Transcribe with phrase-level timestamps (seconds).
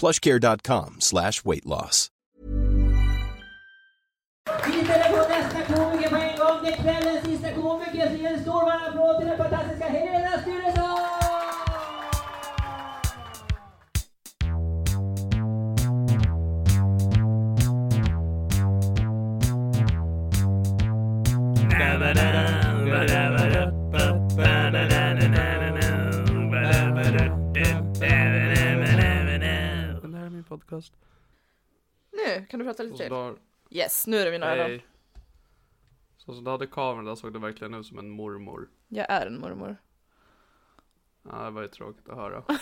[0.00, 2.10] plushcare.com slash weight loss.
[4.66, 6.58] Vi ställer på nästa komiker på en gång.
[6.64, 8.08] Det är kvällens sista komiker.
[8.10, 10.15] Så ge en stor varm applåd till den fantastiska Helena
[30.58, 30.92] podcast.
[32.12, 33.10] Nu kan du prata lite till.
[33.10, 33.36] där,
[33.70, 34.66] Yes, nu är det mina öron.
[34.70, 34.86] hej.
[36.16, 38.68] Så som du hade kameran där såg det verkligen ut som en mormor.
[38.88, 39.76] Jag är en mormor.
[41.22, 42.42] Ja, det var ju tråkigt att höra.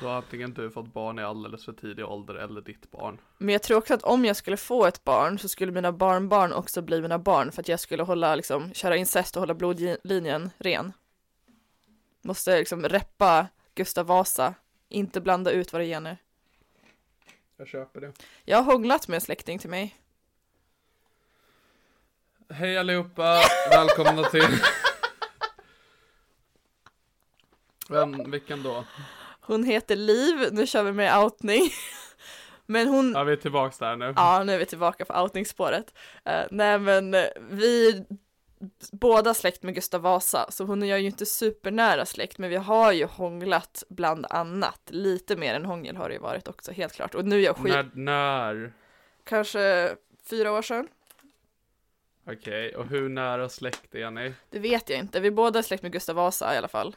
[0.00, 3.18] Då har antingen du fått barn i alldeles för tidig ålder eller ditt barn.
[3.38, 6.52] Men jag tror också att om jag skulle få ett barn så skulle mina barnbarn
[6.52, 10.50] också bli mina barn för att jag skulle hålla liksom, köra incest och hålla blodlinjen
[10.58, 10.92] ren.
[12.22, 14.54] Måste liksom reppa Gustav Vasa,
[14.92, 16.16] inte blanda ut våra gener.
[17.56, 18.12] Jag köper det.
[18.44, 19.96] Jag har hånglat med en släkting till mig.
[22.48, 24.58] Hej allihopa, välkomna till...
[27.88, 28.84] Vem, vilken då?
[29.40, 31.62] Hon heter Liv, nu kör vi med outning.
[32.66, 34.12] Men hon, Ja, vi är tillbaks där nu.
[34.16, 35.94] Ja, nu är vi tillbaka på outningsspåret.
[36.28, 38.04] Uh, nej men eh, vi
[38.92, 42.50] båda släkt med Gustav Vasa, så hon och jag är ju inte supernära släkt, men
[42.50, 44.80] vi har ju hånglat bland annat.
[44.86, 47.14] Lite mer än hångel har det ju varit också, helt klart.
[47.14, 48.72] Och nu är jag skit, När, när?
[49.24, 50.88] kanske fyra år sedan.
[52.26, 54.34] Okej, och hur nära släkt är ni?
[54.50, 56.96] Det vet jag inte, vi är båda släkt med Gustav Vasa i alla fall.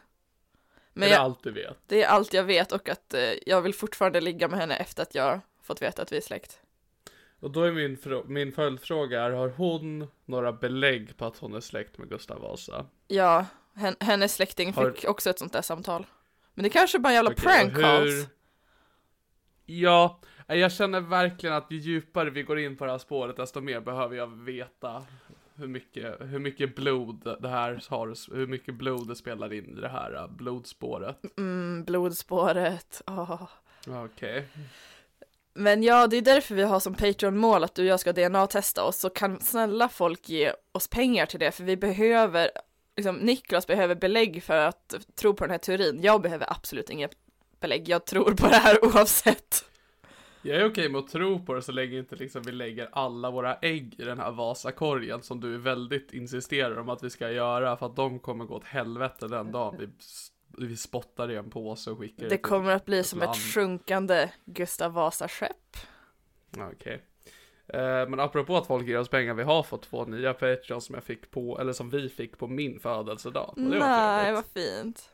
[0.93, 1.77] Men är det jag, allt du vet?
[1.87, 5.03] det är allt jag vet och att eh, jag vill fortfarande ligga med henne efter
[5.03, 6.59] att jag fått veta att vi är släkt.
[7.45, 7.97] Och då är min,
[8.28, 12.85] min följdfråga är, har hon några belägg på att hon är släkt med Gustav Vasa?
[13.07, 13.45] Ja,
[13.75, 16.06] hen, hennes släkting Har- fick också ett sånt där samtal.
[16.53, 18.28] Men det kanske bara är en jävla Okej, prank och calls.
[19.66, 23.62] Ja, jag känner verkligen att ju djupare vi går in på det här spåret, desto
[23.62, 25.06] mer behöver jag veta
[25.56, 29.81] hur mycket, hur mycket blod det här har, hur mycket blod det spelar in i
[29.81, 31.38] det här uh, blodspåret.
[31.38, 33.01] Mm, blodspåret.
[33.07, 33.44] åh.
[33.88, 34.47] Okej.
[35.57, 38.83] Men ja, det är därför vi har som Patreon-mål att du och jag ska DNA-testa
[38.83, 42.49] oss, så kan snälla folk ge oss pengar till det, för vi behöver,
[42.95, 45.99] liksom Niklas behöver belägg för att tro på den här teorin.
[46.01, 47.11] Jag behöver absolut inget
[47.59, 49.65] belägg, jag tror på det här oavsett.
[50.41, 53.31] Jag är okej med att tro på det så länge inte liksom vi lägger alla
[53.31, 57.77] våra ägg i den här Vasakorgen som du väldigt insisterar om att vi ska göra
[57.77, 59.88] för att de kommer gå åt helvete den dagen vi,
[60.57, 63.25] vi spottar i en påse och skickar Det till- kommer att bli ett som ett
[63.25, 63.38] land.
[63.38, 65.77] sjunkande Gustav Vasa-skepp.
[66.57, 67.01] Okej.
[67.68, 70.95] Eh, men apropå att folk ger oss pengar, vi har fått två nya Patreons som
[70.95, 73.53] jag fick på, eller som vi fick på min födelsedag.
[73.56, 75.09] Det Nej, vad fint.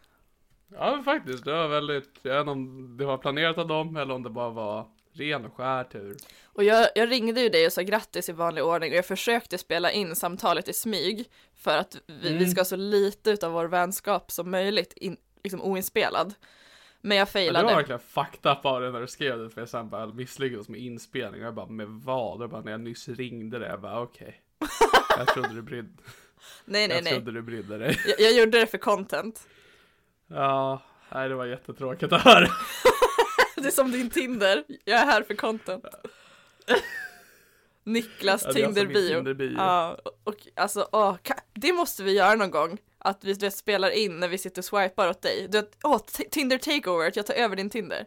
[0.74, 4.14] Ja faktiskt, det var väldigt, jag vet inte om det var planerat av dem eller
[4.14, 6.18] om det bara var ren och skär tur.
[6.44, 9.58] Och jag, jag ringde ju dig och sa grattis i vanlig ordning och jag försökte
[9.58, 12.48] spela in samtalet i smyg för att vi, vi Mm.
[12.50, 16.34] ska ha så lite utav vår vänskap som möjligt, in, liksom oinspelad.
[17.02, 17.66] Men jag Men det failade.
[17.66, 20.70] var verkligen fucked up av det när du skrev det för jag sen bara misslyckades
[20.70, 21.46] med inspelningen.
[21.46, 22.42] Jag bara med vad?
[22.42, 24.42] Och bara när jag nyss ringde det, jag bara okej.
[25.18, 25.90] Jag trodde du brydde,
[26.66, 27.14] nej, nej, jag nej.
[27.14, 28.00] trodde du brydde dig.
[28.08, 29.48] Jag, jag gjorde det för content.
[30.28, 32.48] Ja, nej det var jättetråkigt att höra.
[33.56, 35.86] Det är som din Tinder, jag är här för content.
[37.84, 39.16] Niklas Ja, alltså min Tinder-bio.
[39.16, 39.56] Tinder-bio.
[39.58, 41.16] Ja, och alltså, åh,
[41.54, 42.78] det måste vi göra någon gång.
[43.04, 45.48] Att vi vet, spelar in när vi sitter och swipar åt dig.
[45.50, 46.00] Du vet, åh,
[46.32, 48.06] Tinder takeover, att jag tar över din Tinder.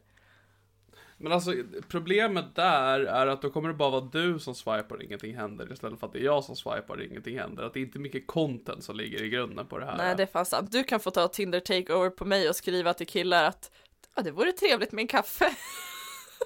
[1.17, 1.55] Men alltså
[1.89, 5.73] problemet där är att då kommer det bara vara du som swipar och ingenting händer
[5.73, 7.63] istället för att det är jag som swipar och ingenting händer.
[7.63, 9.97] Att det är inte mycket content som ligger i grunden på det här.
[9.97, 10.73] Nej, det är fan sant.
[10.73, 13.71] Du kan få ta Tinder takeover på mig och skriva till killar att
[14.17, 15.57] ja, det vore trevligt med en kaffe.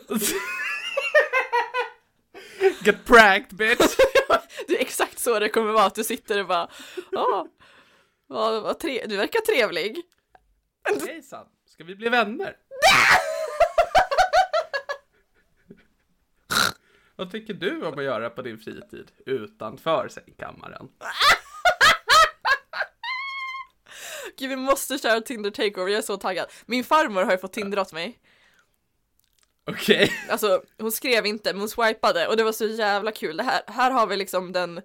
[2.84, 3.96] Get pranked bitch!
[4.66, 6.68] Det är exakt så det kommer vara, att du sitter och bara,
[7.12, 7.46] ja,
[8.28, 10.02] vad, vad tre- du verkar trevlig.
[11.06, 12.56] Hejsan, ska vi bli vänner?
[17.16, 20.88] Vad tycker du om att göra på din fritid utanför sängkammaren?
[24.36, 26.46] Gud, vi måste köra Tinder takeover, jag är så taggad.
[26.66, 28.18] Min farmor har ju fått Tinder åt mig.
[29.70, 30.12] Okej.
[30.30, 33.36] Alltså, hon skrev inte, men hon swipade och det var så jävla kul.
[33.36, 34.80] Det här, här har vi liksom den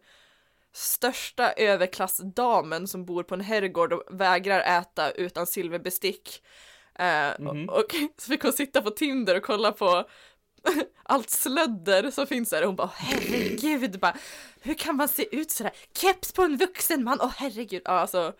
[0.73, 6.43] största överklassdamen som bor på en herrgård och vägrar äta utan silverbestick.
[6.95, 10.07] Eh, och, och så fick hon sitta på Tinder och kolla på
[11.03, 14.17] allt slödder som finns där och hon bara herregud, bara,
[14.61, 15.73] hur kan man se ut sådär?
[15.93, 17.81] Keps på en vuxen man, åh herregud.
[17.85, 18.33] Ja, alltså,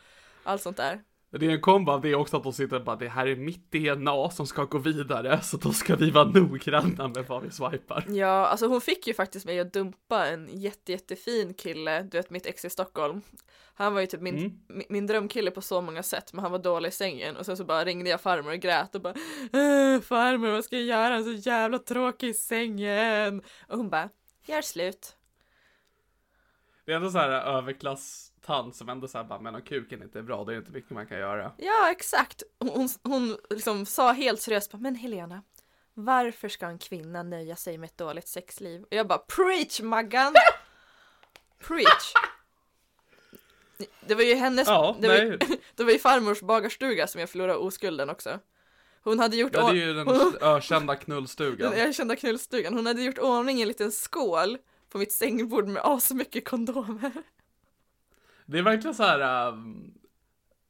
[0.43, 1.01] allt sånt där.
[1.39, 3.35] Det är en kombo av det också att de sitter och bara det här är
[3.35, 7.51] mitt DNA som ska gå vidare så då ska vi vara noggranna med vad vi
[7.51, 8.05] swipar.
[8.07, 12.29] Ja, alltså hon fick ju faktiskt mig att dumpa en jätte, jättefin kille, du vet
[12.29, 13.21] mitt ex i Stockholm.
[13.75, 14.51] Han var ju typ min, Mm.
[14.67, 17.57] min, min drömkille på så många sätt, men han var dålig i sängen och sen
[17.57, 21.13] så bara ringde jag farmor och grät och bara "Äh, Farmor, vad ska jag göra?
[21.15, 23.41] Han är så jävla tråkig i sängen.
[23.67, 24.09] Och hon bara,
[24.45, 25.15] gör slut.
[26.85, 27.29] Det är ändå så här
[28.43, 30.91] överklass-tant som ändå säger bara men om kuken inte är bra, det är inte mycket
[30.91, 31.51] man kan göra.
[31.57, 32.43] Ja, exakt.
[32.59, 35.43] Hon, hon, liksom sa helt seriöst, bara, men Helena,
[35.93, 38.83] varför ska en kvinna nöja sig med ett dåligt sexliv?
[38.83, 40.33] Och jag bara, preach Maggan!
[41.59, 42.13] preach!
[44.07, 45.37] Det var ju hennes, Ja, det, var ju,
[45.75, 48.39] det var ju farmors bagarstuga som jag förlorade oskulden också.
[49.03, 51.77] Hon hade gjort Ja, det är ju den hon, ökända knullstugan.
[51.77, 54.57] jag kände knullstugan, hon hade gjort ordning en liten skål
[54.89, 57.11] på mitt sängbord med asmycket kondomer.
[58.45, 59.93] Det är verkligen så här ähm,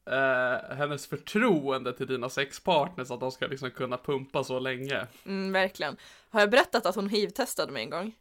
[0.06, 5.08] äh, hennes förtroende till dina sexpartners att de ska liksom kunna pumpa så länge.
[5.26, 5.98] Mm, verkligen.
[6.30, 8.16] Har jag berättat att hon hiv-testade mig en gång?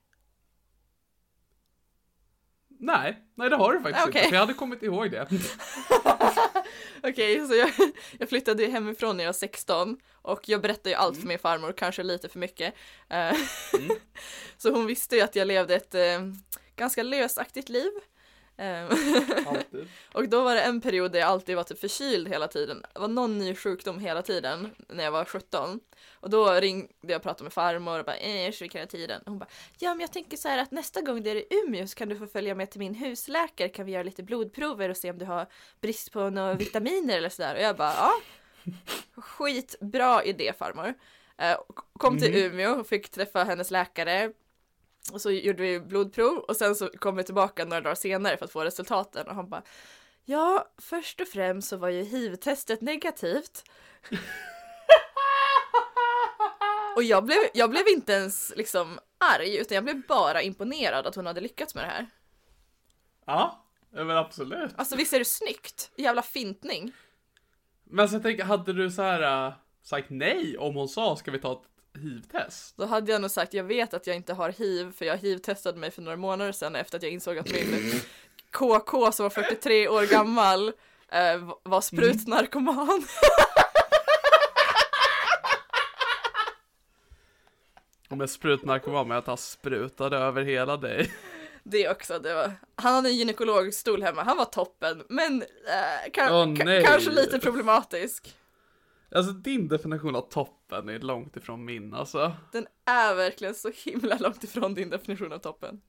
[2.84, 4.20] Nej, nej det har du faktiskt Okej.
[4.20, 5.28] inte, för jag hade kommit ihåg det.
[7.02, 7.70] Okej, så jag,
[8.18, 11.72] jag flyttade hemifrån när jag var 16 och jag berättade ju allt för min farmor,
[11.72, 12.74] kanske lite för mycket.
[13.08, 13.36] Eh,
[14.56, 16.20] så hon visste ju att jag levde ett eh,
[16.76, 17.90] ganska lösaktigt liv.
[18.62, 18.84] Eh,
[19.46, 19.88] Alltid.
[20.12, 22.84] och då var det en period där jag alltid var typ förkyld hela tiden.
[22.92, 25.80] Det var någon ny sjukdom hela tiden när jag var 17.
[26.12, 28.86] Och då ringde jag och pratade med farmor och bara eh, jag är sjuk hela
[28.86, 29.20] tiden.
[29.22, 29.48] Och hon bara
[29.78, 32.08] ja men jag tänker så här att nästa gång det är i Umeå så kan
[32.08, 35.18] du få följa med till min husläkare kan vi göra lite blodprover och se om
[35.18, 35.46] du har
[35.80, 37.54] brist på några vitaminer eller sådär.
[37.54, 38.12] Och jag bara ja
[39.16, 40.94] skitbra idé farmor.
[41.38, 41.56] Eh,
[41.92, 44.32] kom till Umeå och fick träffa hennes läkare.
[45.12, 48.44] Och så gjorde vi blodprov och sen så kom vi tillbaka några dagar senare för
[48.44, 49.62] att få resultaten och han bara
[50.24, 53.64] Ja, först och främst så var ju hiv-testet negativt.
[56.96, 61.14] och jag blev, jag blev inte ens liksom arg utan jag blev bara imponerad att
[61.14, 62.06] hon hade lyckats med det här.
[63.24, 64.70] Ja, men absolut.
[64.76, 65.90] Alltså visst är det snyggt?
[65.96, 66.92] Jävla fintning.
[67.84, 71.30] Men så jag tänker, hade du så här äh, sagt nej om hon sa ska
[71.30, 71.68] vi ta ett
[71.98, 72.76] hiv-test?
[72.76, 75.78] Då hade jag nog sagt jag vet att jag inte har hiv för jag hiv-testade
[75.78, 78.00] mig för några månader sedan efter att jag insåg att min
[78.50, 80.68] KK som var 43 år gammal
[81.08, 83.04] eh, var sprutnarkoman.
[88.08, 91.12] Om jag sprutnarkoman men jag tar sprutade över hela dig.
[91.64, 96.64] Det också, det var, han hade en gynekologstol hemma, han var toppen, men eh, ka-
[96.64, 96.84] nej.
[96.84, 98.36] kanske lite problematisk.
[99.14, 102.36] Alltså din definition av toppen är långt ifrån min alltså.
[102.52, 105.80] Den är verkligen så himla långt ifrån din definition av toppen.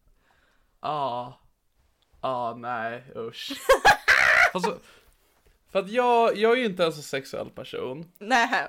[0.82, 1.40] Ja.
[2.22, 3.52] Ja, nej, usch.
[4.54, 4.80] alltså,
[5.72, 8.12] för att jag, jag är ju inte ens en sexuell person.
[8.20, 8.68] Nej,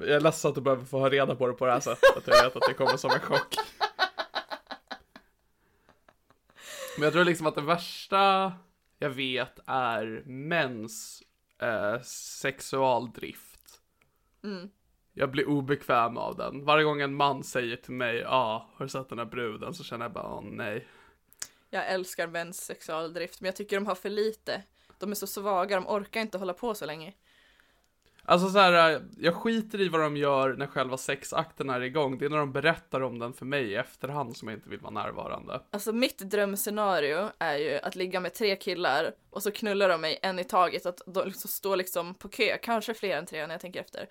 [0.00, 2.26] Jag är ledsen att du behöver få ha reda på det på det här sättet.
[2.26, 3.56] Jag vet att det kommer som en chock.
[6.96, 8.52] Men jag tror liksom att det värsta
[8.98, 11.22] jag vet är mäns
[11.62, 13.80] eh, sexualdrift.
[14.44, 14.70] Mm.
[15.12, 16.64] Jag blir obekväm av den.
[16.64, 19.74] Varje gång en man säger till mig, ja, ah, har du sett den här bruden?
[19.74, 20.88] Så känner jag bara, åh nej.
[21.70, 24.62] jag älskar mäns sexualdrift, men jag tycker de har för lite.
[24.98, 27.12] De är så svaga, de orkar inte hålla på så länge.
[28.26, 32.18] Alltså så här, jag skiter i vad de gör när själva sexakten är igång.
[32.18, 34.80] Det är när de berättar om den för mig i efterhand som jag inte vill
[34.80, 35.62] vara närvarande.
[35.70, 40.18] Alltså mitt drömscenario är ju att ligga med tre killar och så knullar de mig
[40.22, 43.54] en i taget, att de liksom står liksom på kö, kanske fler än tre när
[43.54, 44.08] jag tänker efter.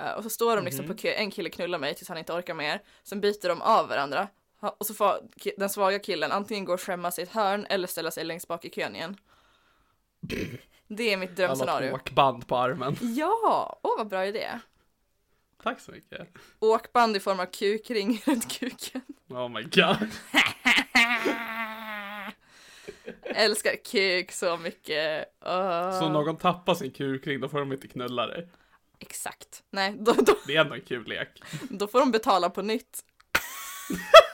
[0.00, 2.32] Eh, och så står de liksom på kö, en kille knullar mig tills han inte
[2.32, 4.28] orkar mer, sen byter de av varandra.
[4.78, 5.12] Och så får
[5.56, 8.64] den svaga killen antingen gå och skämmas i ett hörn eller ställa sig längst bak
[8.64, 9.16] i kön igen.
[10.88, 11.92] Det är mitt Alla drömscenario.
[11.92, 12.96] åkband på armen.
[13.00, 14.48] Ja, åh vad bra idé.
[15.62, 16.28] Tack så mycket.
[16.58, 19.00] Åkband i form av kukring runt kuken.
[19.28, 20.08] Oh my god.
[23.22, 25.24] Älskar kuk så mycket.
[25.44, 25.98] Åh.
[25.98, 28.48] Så om någon tappar sin kukring, då får de inte knulla dig.
[28.98, 29.62] Exakt.
[29.70, 31.42] Nej, då, då, Det är ändå en kul lek.
[31.70, 33.04] då får de betala på nytt.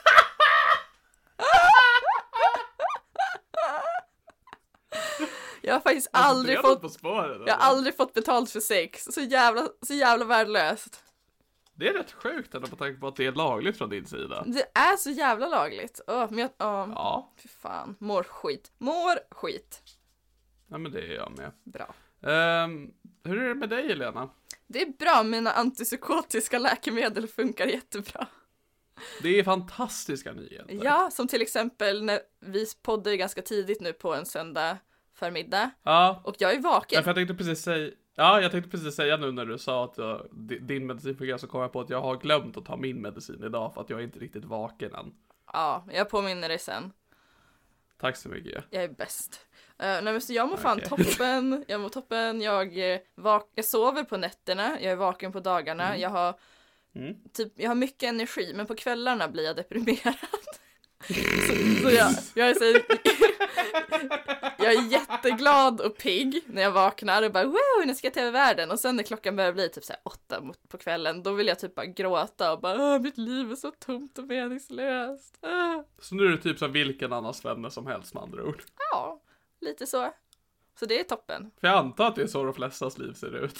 [5.65, 8.59] Jag har faktiskt aldrig Alltså, är fått, På spåret, jag har aldrig fått betalt för
[8.59, 9.03] sex.
[9.11, 11.03] Så jävla, så jävla värdelöst.
[11.75, 14.43] Det är rätt sjukt ändå på tanke på att det är lagligt från din sida.
[14.47, 16.01] Det är så jävla lagligt.
[16.07, 17.95] Åh, men jag, åh, Ja, fy fan.
[17.99, 18.71] Mår skit.
[18.77, 19.81] Mår skit.
[20.67, 21.51] nej men det är jag med.
[21.63, 21.93] Bra.
[22.31, 22.91] Ehm,
[23.23, 24.29] hur är det med dig Helena?
[24.67, 28.27] Det är bra, mina antipsykotiska läkemedel funkar jättebra.
[29.21, 30.79] Det är fantastiska nyheter.
[30.83, 34.77] Ja, som till exempel när vi poddar ganska tidigt nu på en söndag
[35.15, 35.69] förmiddag.
[35.83, 36.95] Ja, Och jag är vaken.
[36.97, 39.97] därför jag tänkte precis säga Ja, jag tänkte precis säga nu när du sa att
[39.97, 42.75] jag, di- din medicin fungerar så kom jag på att jag har glömt att ta
[42.77, 45.13] min medicin idag för att jag är inte riktigt vaken än.
[45.53, 46.91] Ja, jag påminner dig sen.
[47.99, 48.63] Tack så mycket.
[48.69, 49.45] Jag är bäst.
[49.71, 51.05] Uh, nej men så jag mår fan Okej.
[51.05, 55.39] toppen, jag mår toppen, jag, eh, vak- jag sover på nätterna, jag är vaken på
[55.39, 56.33] dagarna, jag har
[56.95, 57.15] Mm.
[57.33, 60.15] typ, jag har mycket energi, men på kvällarna blir jag deprimerad.
[61.07, 61.53] så,
[61.83, 62.79] så jag, jag är så,
[64.57, 68.31] jag är jätteglad och pigg när jag vaknar och bara wow, nu ska jag till
[68.31, 71.47] världen och sen när klockan börjar bli typ så här åtta på kvällen, då vill
[71.47, 75.37] jag typ bara gråta och bara "Åh, mitt liv är så tomt och meningslöst.
[75.41, 75.83] Ah.
[75.99, 78.63] Så nu är du typ som vilken annan svenne som helst med andra ord.
[78.91, 79.21] Ja,
[79.61, 80.13] lite så.
[80.79, 81.51] Så det är toppen.
[81.59, 83.59] För jag antar att det är så de flestas liv ser ut.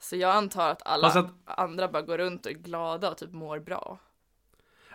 [0.00, 3.32] Så jag antar att alla att- andra bara går runt och är glada och typ
[3.32, 3.98] mår bra.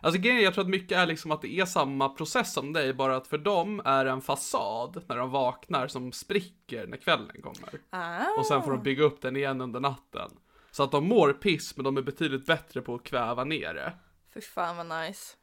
[0.06, 2.94] Alltså grejen jag tror att mycket är liksom att det är samma process som dig,
[2.94, 7.42] bara att för dem är det en fasad när de vaknar som spricker när kvällen
[7.42, 7.70] kommer.
[7.90, 8.40] Ah.
[8.40, 10.32] Och sen får de bygga upp den igen under natten.
[10.72, 13.94] Så att de mår piss, men de är betydligt bättre på att kväva ner det.
[14.34, 15.36] Fy fan vad nice.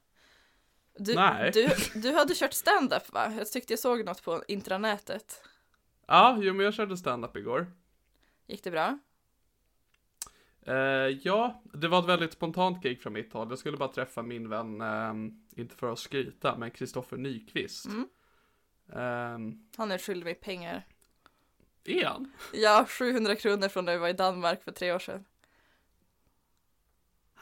[0.99, 1.50] Du, Nej.
[1.54, 3.33] Du, du hade kört stand-up va?
[3.38, 5.42] Jag tyckte jag såg något på intranätet.
[6.07, 7.73] Ja, jo men jag körde stand-up igår.
[8.47, 8.99] Gick det bra?
[10.66, 10.75] Eh,
[11.23, 13.47] ja, det var ett väldigt spontant gig från mitt håll.
[13.50, 17.87] Jag skulle bara träffa min vän, ehm, inte för att skryta, men Kristoffer Nyqvist.
[17.87, 18.09] Mm.
[18.92, 20.87] Ehm, Han är skyldig mig pengar.
[21.85, 22.33] är han?
[22.52, 25.25] Ja, 700 kronor från när vi var i Danmark för tre år sedan.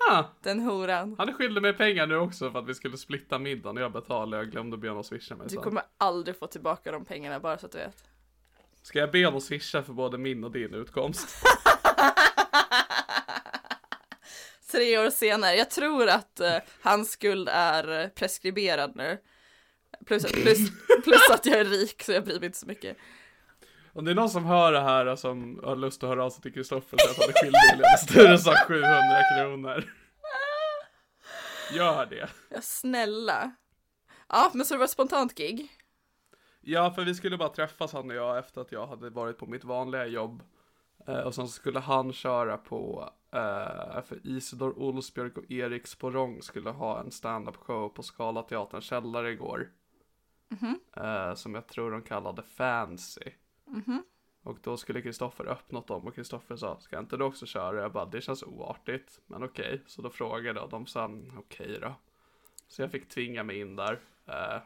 [0.08, 1.14] Ha, Den horan.
[1.18, 3.92] han är skyldig mig pengar nu också för att vi skulle splitta middagen och jag
[3.92, 4.36] betalade.
[4.42, 5.62] Jag glömde be honom swisha mig Du sen.
[5.62, 8.04] kommer aldrig få tillbaka de pengarna bara så att du vet.
[8.82, 11.28] Ska jag be honom swisha för både min och din utkomst?
[14.70, 15.54] Tre år senare.
[15.54, 19.18] Jag tror att eh, hans skuld är eh, preskriberad nu.
[20.06, 20.58] Plus, plus,
[21.04, 22.96] plus att jag är rik så jag bryr mig inte så mycket.
[23.92, 26.30] Om det är någon som hör det här och som har lust att höra av
[26.30, 28.92] sig till Kristoffer så att han är skyldig Helena Sturesson 700
[29.36, 29.84] kronor.
[31.72, 32.28] Gör det.
[32.48, 33.54] Ja, snälla.
[34.28, 35.68] Ja, men så det var ett spontant gig.
[36.60, 39.46] Ja, för vi skulle bara träffas han och jag efter att jag hade varit på
[39.46, 40.42] mitt vanliga jobb.
[41.10, 46.42] Eh, och sen så skulle han köra på, eh, för Isidor Olsbjörk och Erik Sporrong
[46.42, 49.70] skulle ha en stand-up show på Skala Teaterns källare igår.
[50.96, 53.30] Eh, som jag tror de kallade Fancy.
[54.42, 57.82] Och då skulle Kristoffer öppnat dem och Kristoffer sa, ska inte du också köra?
[57.82, 59.82] Jag bara, det känns oartigt, men okej.
[59.86, 61.94] Så då frågade jag och de sa, "Mm, okej då.
[62.68, 64.00] Så jag fick tvinga mig in där.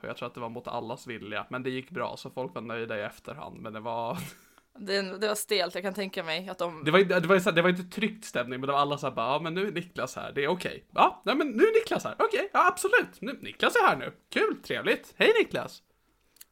[0.01, 2.55] Och jag tror att det var mot allas vilja, men det gick bra så folk
[2.55, 3.61] var nöjda i efterhand.
[3.61, 4.19] Men det var,
[4.78, 6.85] Det, det var stelt, jag kan tänka mig att de...
[6.85, 9.07] det var, inte- det var, det var inte tryckt stämning, men det var alla så
[9.07, 10.85] här bara, ja men nu är Niklas här, det är okej.
[10.95, 13.21] Ja, nej men nu är Niklas här, okej, ja absolut.
[13.21, 15.14] Nu, Niklas är här nu, kul, trevligt.
[15.16, 15.83] Hej Niklas!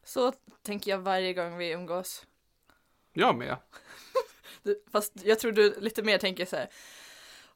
[0.05, 0.33] Så
[0.67, 2.27] tänker jag varje gång vi umgås.
[3.13, 3.57] Jag med.
[4.63, 6.69] Du, fast jag tror du lite mer tänker så här.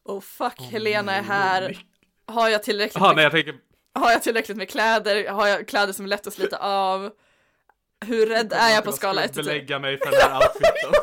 [0.04, 1.86] Oh fuck, Helena är här.
[2.26, 3.60] Har jag tillräckligt Jaha, med nej jag tänker,
[3.92, 5.28] Har jag tillräckligt med kläder?
[5.28, 7.10] Har jag kläder som är lätt att slita av?
[8.04, 9.52] Hur rädd är jag på skala 1 till 10?
[9.52, 10.92] belägga mig för den här outfiten.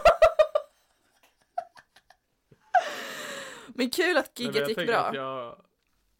[3.68, 5.12] Men kul att jag gick bra.
[5.16, 5.56] Jag...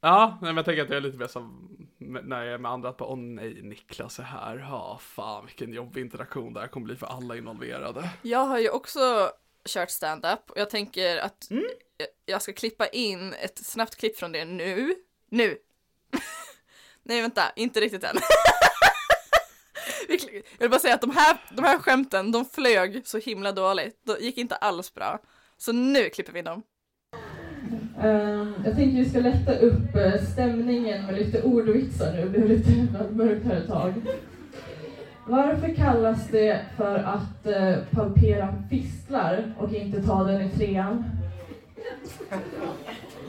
[0.02, 2.90] Ja, men jag tänker att jag är lite mer som när jag är med andra,
[2.90, 6.86] att bara, åh nej, Niklas är här, ja fan vilken jobbig interaktion det här kommer
[6.86, 8.10] bli för alla involverade.
[8.22, 9.32] Jag har ju också
[9.66, 11.64] kört stand-up och jag tänker att Mm.
[11.98, 14.96] jag- jag ska klippa in ett snabbt klipp från det nu.
[15.30, 15.58] Nu!
[17.04, 18.16] Nej vänta, inte riktigt än.
[20.22, 24.02] Jag vill bara säga att de här, de här skämten, de flög så himla dåligt.
[24.04, 25.20] De gick inte alls bra.
[25.58, 26.64] Så nu klipper vi dem.
[28.02, 32.22] Ehm, jag tänker vi ska lätta upp eh, stämningen med lite ordvitsar nu.
[32.22, 32.70] Det blev lite
[33.12, 33.94] mörkt här ett tag.
[35.28, 41.06] Varför kallas det för att uh, palpera fistlar och inte ta den i trean?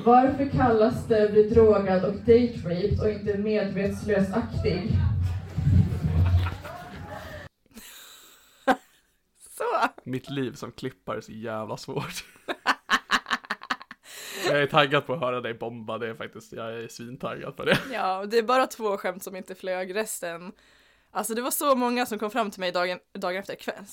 [0.05, 4.91] Varför kallas det bli drogad och date raped och inte medvetslösaktig?
[9.65, 9.89] Så!
[10.05, 12.25] Mitt liv som klippare är så jävla svårt.
[14.49, 17.65] jag är taggad på att höra dig bomba, det är faktiskt, jag är svintaggad på
[17.65, 17.79] det.
[17.93, 20.53] Ja, det är bara två skämt som inte flög, resten
[21.11, 23.85] Alltså det var så många som kom fram till mig dagen, dagen efter, kväll,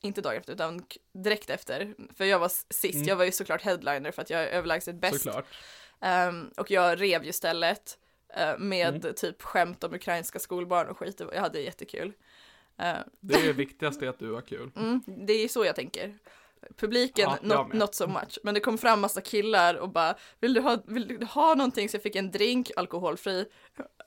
[0.00, 1.94] inte dagen efter utan direkt efter.
[2.16, 3.08] För jag var sist, Mm.
[3.08, 5.26] jag var ju såklart headliner för att jag är överlägset bäst.
[6.00, 7.98] Ehm, och jag rev ju stället
[8.36, 9.14] eh, med Mm.
[9.14, 12.12] typ skämt om ukrainska skolbarn och skit, jag hade jättekul.
[12.82, 14.70] Uh, Det är det viktigaste att du har kul.
[14.76, 16.14] mm, det är så jag tänker.
[16.76, 18.38] Publiken, Ja, not, not so much.
[18.42, 21.88] Men det kom fram massa killar och bara, vill du ha, vill du ha någonting?
[21.88, 23.46] Så jag fick en drink, alkoholfri,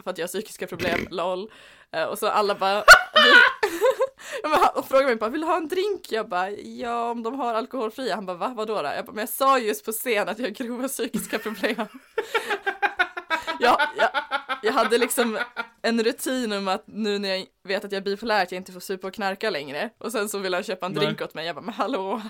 [0.03, 1.51] för att jag har psykiska problem, lol.
[1.91, 2.83] Eh, och så alla bara,
[4.43, 6.11] ja, och frågade mig bara, vill du ha en drink?
[6.11, 8.15] Jag bara, ja om de har alkoholfria.
[8.15, 8.89] Han bara, va, vadå då?
[8.95, 11.85] Jag bara, men jag sa just på scen att jag har grova psykiska problem.
[13.59, 14.09] ja, jag,
[14.67, 15.39] jag hade liksom
[15.81, 18.71] en rutin om att nu när jag vet att jag är bipolär att jag inte
[18.71, 19.89] får supa och knarka längre.
[19.97, 21.05] Och sen så vill han köpa en Nej.
[21.05, 21.45] drink åt mig.
[21.45, 22.21] Jag bara, men hallå.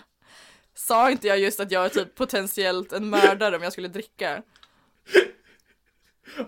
[0.74, 4.44] Sa inte jag just att jag är typ potentiellt en mördare om jag skulle dricka?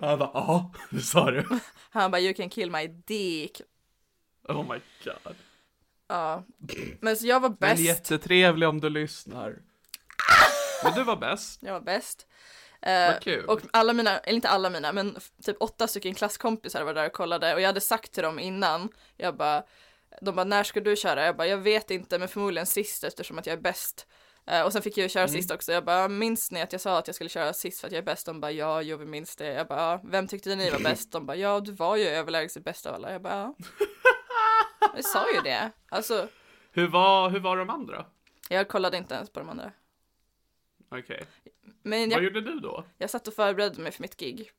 [0.00, 1.44] Han bara, ja, det sa du.
[1.90, 3.60] Han bara, you can kill my dick.
[4.48, 5.34] Oh my god.
[6.08, 6.44] Ja.
[7.00, 7.82] Men så jag var Men bäst.
[7.82, 9.58] jättetrevlig om du lyssnar.
[10.84, 11.62] Men du var bäst.
[11.62, 12.26] Jag var bäst.
[13.22, 13.44] Kul.
[13.44, 17.12] och alla mina, eller inte alla mina, men typ åtta stycken klasskompisar var där och
[17.12, 19.62] kollade och jag hade sagt till dem innan, jag bara,
[20.20, 21.24] de bara när ska du köra?
[21.26, 24.06] Jag bara, jag vet inte men förmodligen sist eftersom att jag är bäst.
[24.46, 25.34] Eh, och sen fick jag ju köra Mm.
[25.34, 27.86] sist också, jag bara, minns ni att jag sa att jag skulle köra sist för
[27.86, 28.26] att jag är bäst?
[28.26, 29.46] De bara, ja, jo vi minns det.
[29.46, 31.12] Jag bara, ja, vem tyckte ni var bäst?
[31.12, 33.12] De bara, ja du var ju överlägset bäst av alla.
[33.12, 33.54] Jag bara, ja.
[34.94, 35.70] Jag sa ju det.
[35.88, 36.28] Alltså,
[36.72, 38.06] Hur var, hur var de andra?
[38.48, 39.72] jag kollade inte ens på de andra.
[40.90, 41.24] Okej.
[41.82, 42.84] Men Vad jag, gjorde du då?
[42.98, 44.50] jag satt och förberedde mig för mitt gig.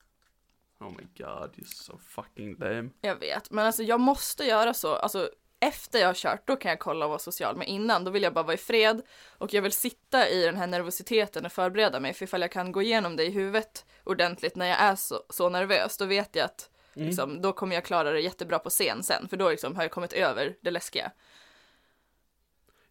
[0.80, 2.90] Oh my god, you're so fucking lame.
[3.02, 4.96] Jag vet, men alltså jag måste göra så.
[4.96, 7.58] Alltså efter jag har kört, då kan jag kolla och vara social.
[7.58, 9.02] Men innan, då vill jag bara vara i fred.
[9.38, 12.14] Och jag vill sitta i den här nervositeten och förbereda mig.
[12.14, 15.50] För ifall jag kan gå igenom det i huvudet ordentligt när jag är så, så
[15.50, 19.28] nervös, då vet jag att liksom, då kommer jag klara det jättebra på scen sen.
[19.28, 21.12] För då liksom, har jag kommit över det läskiga.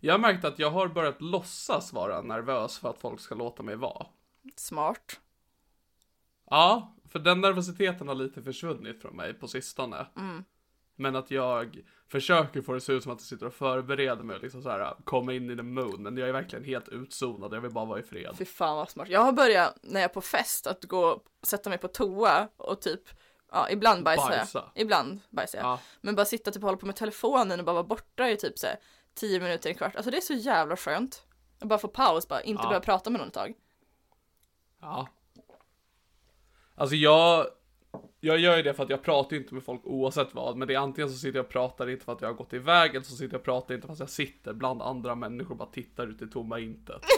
[0.00, 3.62] Jag har märkt att jag har börjat låtsas vara nervös för att folk ska låta
[3.62, 4.06] mig vara.
[4.56, 5.20] Smart.
[6.50, 10.06] Ja, för den nervositeten har lite försvunnit från mig på sistone.
[10.16, 10.44] Mm.
[10.96, 14.22] Men att jag försöker få det att se ut som att jag sitter och förbereder
[14.22, 16.00] mig och liksom så här komma in i the mood.
[16.00, 18.34] Men jag är verkligen helt utzonad, jag vill bara vara i fred.
[18.38, 19.08] Fy fan vad smart.
[19.08, 22.80] Jag har börjat när jag är på fest att gå sätta mig på toa och
[22.80, 23.00] typ,
[23.52, 24.70] ja ibland bajsar jag.
[24.74, 25.66] Ibland bajsar jag.
[25.66, 28.36] Ja, Men bara sitta typ och hålla på med telefonen och bara vara borta i
[28.36, 28.76] typ så här,
[29.14, 29.96] tio minuter, en kvart.
[29.96, 31.25] Alltså det är så jävla skönt.
[31.61, 32.68] Att bara få paus, bara inte Ja.
[32.68, 33.55] börja prata med någon ett tag.
[34.81, 35.09] ja.
[36.75, 37.46] Alltså jag,
[38.20, 40.57] jag gör ju det för att jag pratar ju inte med folk oavsett vad.
[40.57, 42.53] Men det är antingen så sitter jag och pratar inte för att jag har gått
[42.53, 45.57] iväg, eller så sitter jag och pratar inte fast jag sitter bland andra människor och
[45.57, 47.03] bara tittar ut i tomma intet.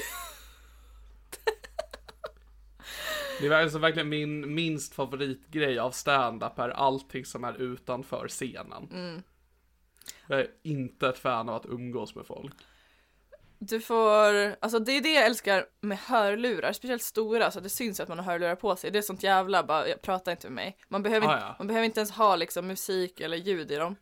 [3.40, 8.88] Det är alltså verkligen min minst favoritgrej av stand-up är allting som är utanför scenen.
[8.92, 9.22] Mm.
[10.26, 12.54] Jag är inte ett fan av att umgås med folk.
[13.58, 18.00] Du får, alltså det är det jag älskar med hörlurar, speciellt stora så det syns
[18.00, 18.90] att man har hörlurar på sig.
[18.90, 20.76] Det är sånt jävla bara, jag pratar inte med mig.
[20.88, 21.54] Man behöver, Ah, inte, ja.
[21.58, 23.96] man behöver inte ens ha liksom musik eller ljud i dem.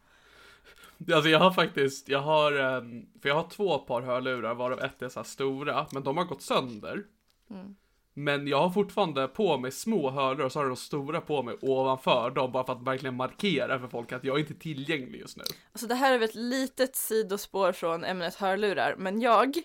[1.14, 5.02] Alltså jag har faktiskt, jag har, ehm, för jag har två par hörlurar varav ett
[5.02, 7.04] är så här stora, men de har gått sönder.
[7.50, 7.76] Mm.
[8.20, 11.42] Men jag har fortfarande på mig små hörlurar och så har jag de stora på
[11.42, 15.20] mig ovanför dem bara för att verkligen markera för folk att jag är inte tillgänglig
[15.20, 15.44] just nu.
[15.72, 19.56] Alltså det här är väl ett litet sidospår från ämnet hörlurar, men jag,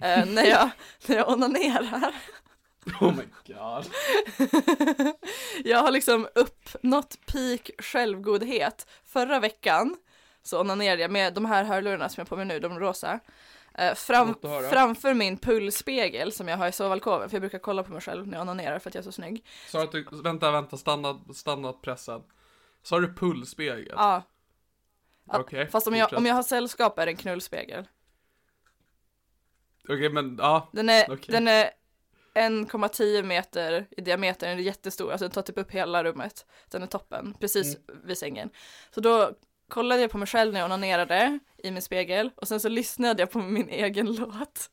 [0.00, 0.70] eh, när jag,
[1.06, 2.14] när jag onanerar,
[3.00, 3.86] Oh my god.
[5.64, 8.86] jag har liksom uppnått peak självgodhet.
[9.04, 9.96] Förra veckan
[10.42, 13.20] så onanerade jag med de här hörlurarna som jag har på mig nu, de rosa.
[13.78, 14.34] Eh, fram,
[14.70, 18.26] framför min pulsspegel som jag har i sovalkoven, för jag brukar kolla på mig själv
[18.26, 19.46] när jag onanerar för att jag är så snygg.
[19.68, 22.22] Så att du, vänta, vänta, stanna, stanna pressen.
[22.82, 23.94] Så har du pulsspegel?
[23.96, 24.22] Ja,
[25.26, 25.66] Okej.
[25.66, 27.88] fast om jag, om jag har sällskap är det en knullspegel.
[29.88, 31.32] Okej men ja, Den är, Okej.
[31.32, 31.70] den är
[32.34, 36.46] 1,10 meter i diameter, den är jättestor, alltså den tar typ upp hela rummet.
[36.68, 38.50] Den är toppen, precis vid sängen.
[38.90, 39.30] Så då
[39.68, 43.22] kollade jag på mig själv när jag onanerade i min spegel och sen så lyssnade
[43.22, 44.70] jag på min egen låt.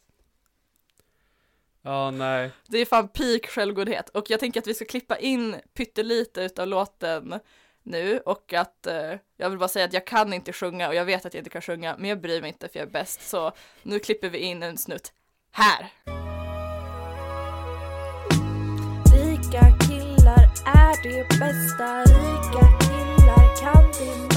[1.81, 2.51] ja nej.
[2.67, 6.67] Det är fan peak självgodhet och jag tänker att vi ska klippa in pyttelite utav
[6.67, 7.39] låten
[7.83, 11.05] nu och att eh, jag vill bara säga att jag kan inte sjunga och jag
[11.05, 13.29] vet att jag inte kan sjunga men jag bryr mig inte för jag är bäst
[13.29, 13.51] så
[13.83, 15.13] nu klipper vi in en snutt
[15.51, 15.91] här.
[19.13, 24.30] Rika killar är det bästa Rika killar kan det mesta Rika killar,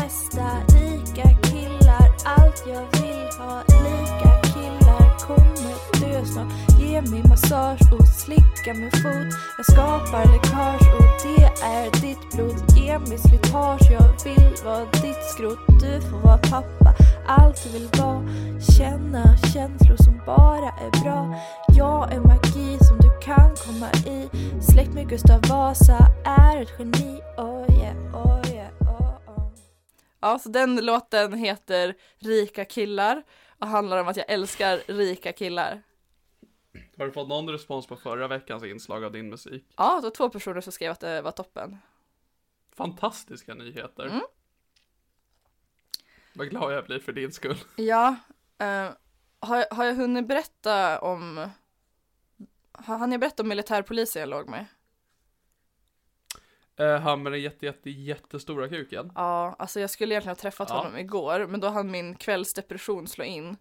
[2.24, 4.30] allt jag vill ha Lika.
[4.52, 6.52] Killar kommer dö snart.
[6.80, 9.38] Ge mig massage och slicka min fot.
[9.56, 12.76] Jag skapar läckage och det är ditt blod.
[12.76, 15.58] Ge mig slitage, jag vill vara ditt skrot.
[15.80, 16.94] Du får vara pappa,
[17.26, 18.22] allt du vill vara.
[18.60, 21.34] Känna känslor som bara är bra.
[21.68, 24.28] Jag är magi som du kan komma i.
[24.60, 27.20] Släkt med Gustav Vasa är ett geni.
[27.36, 28.43] Oh yeah, oh yeah,
[30.24, 33.22] Ja, så den låten heter Rika killar
[33.58, 35.82] och handlar om att jag älskar rika killar.
[36.98, 39.64] Har du fått någon respons på förra veckans inslag av din musik?
[39.76, 41.76] Ja, det var två personer som skrev att det var toppen.
[42.72, 44.06] Fantastiska nyheter.
[44.06, 44.20] Mm.
[46.34, 47.58] Vad glad jag blir för din skull.
[47.76, 48.16] Ja,
[48.58, 48.90] eh,
[49.40, 51.50] har, har jag hunnit berätta om
[52.72, 54.66] har han jag berätta om militärpolisen jag låg med?
[56.80, 59.12] Uh, han med den jätte, jätte, jättestora kuken.
[59.14, 60.76] Ja, alltså jag skulle egentligen ha träffat Ja.
[60.76, 63.56] honom igår, men då hann min kvällsdepression slå in.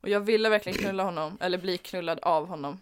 [0.00, 2.80] Och jag ville verkligen knulla honom, eller bli knullad av honom.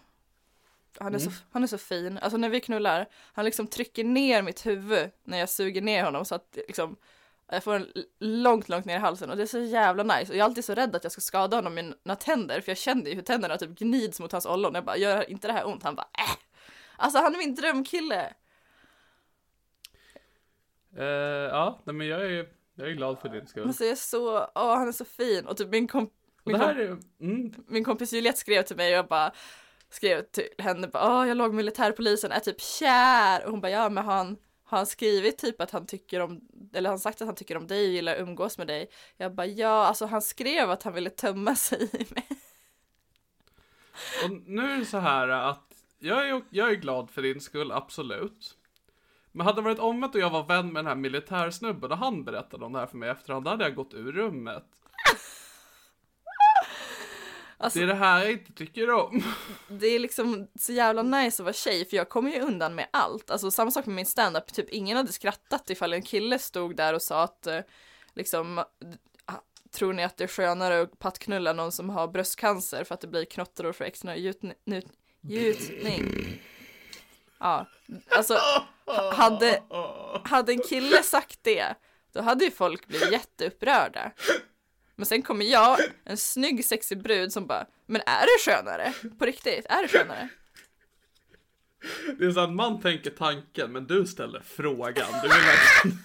[0.98, 2.18] Han är, så, han är så fin.
[2.18, 6.24] Alltså när vi knullar, han liksom trycker ner mitt huvud när jag suger ner honom
[6.24, 6.96] så att liksom
[7.50, 10.32] jag får en l- långt, långt ner i halsen och det är så jävla nice.
[10.32, 12.70] Och jag är alltid så rädd att jag ska skada honom med mina tänder för
[12.70, 14.74] jag kände ju hur tänderna typ gnids mot hans ollon.
[14.74, 15.82] Jag bara, gör inte det här ont?
[15.82, 16.36] Han bara, äh!
[16.96, 18.32] Alltså han är min drömkille.
[20.98, 21.04] Eh,
[21.50, 23.66] ja, nej, men jag är, jag är glad för din skull.
[23.66, 25.46] Alltså jag är så, åh han är så fin.
[25.46, 26.10] Och typ min, komp-
[26.44, 29.32] min, komp- är, mm, min kompis Juliette skrev till mig och jag bara
[29.90, 33.44] skrev till henne bara, åh jag låg militärpolisen, är typ kär.
[33.44, 36.40] Och hon bara, ja men han, har han skrivit typ att han tycker om,
[36.74, 38.90] eller han sagt att han tycker om dig och gillar att umgås med dig?
[39.16, 42.26] Jag bara, ja alltså han skrev att han ville tömma sig i mig.
[44.24, 45.62] och nu är det så här att
[45.98, 48.56] jag är, jag är glad för din skull, absolut.
[49.36, 52.24] Men hade det varit omvänt och jag var vän med den här militärsnubben och han
[52.24, 54.64] berättade om det här för mig efterhand, då hade jag gått ur rummet.
[57.58, 59.22] Alltså, Det är det här jag inte tycker om.
[59.68, 62.86] det är liksom så jävla nice att vara tjej för jag kommer ju undan med
[62.90, 63.30] allt.
[63.30, 66.94] Alltså samma sak med min standup, typ ingen hade skrattat ifall en kille stod där
[66.94, 67.60] och sa att eh,
[68.14, 68.58] liksom
[69.24, 69.32] ah,
[69.72, 73.06] Tror ni att det är skönare att pattknulla någon som har bröstcancer för att det
[73.08, 76.40] blir knottror för extra gjutn- njut- gjutning?
[77.38, 77.66] Ja,
[78.10, 78.38] alltså
[79.12, 79.62] hade,
[80.24, 81.74] hade en kille sagt det,
[82.12, 84.12] då hade ju folk blivit jätteupprörda.
[84.94, 88.92] Men sen kommer jag, en snygg sexig brud som bara, men är det skönare?
[89.18, 90.28] På riktigt, är det skönare?
[92.18, 95.06] Det är så att man tänker tanken, men du ställer frågan.
[95.22, 95.38] Du vill.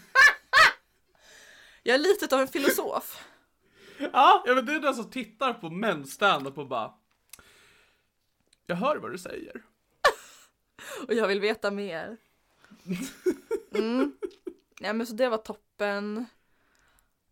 [1.84, 3.26] Jag är lite av en filosof.
[3.98, 6.94] Ja, ja, men det är den som tittar på män stand-up och bara...
[8.68, 9.62] Jag hör vad du säger.
[11.08, 12.18] Och jag vill veta mer.
[13.74, 14.18] Mm.
[14.80, 16.26] Ja men så det var toppen.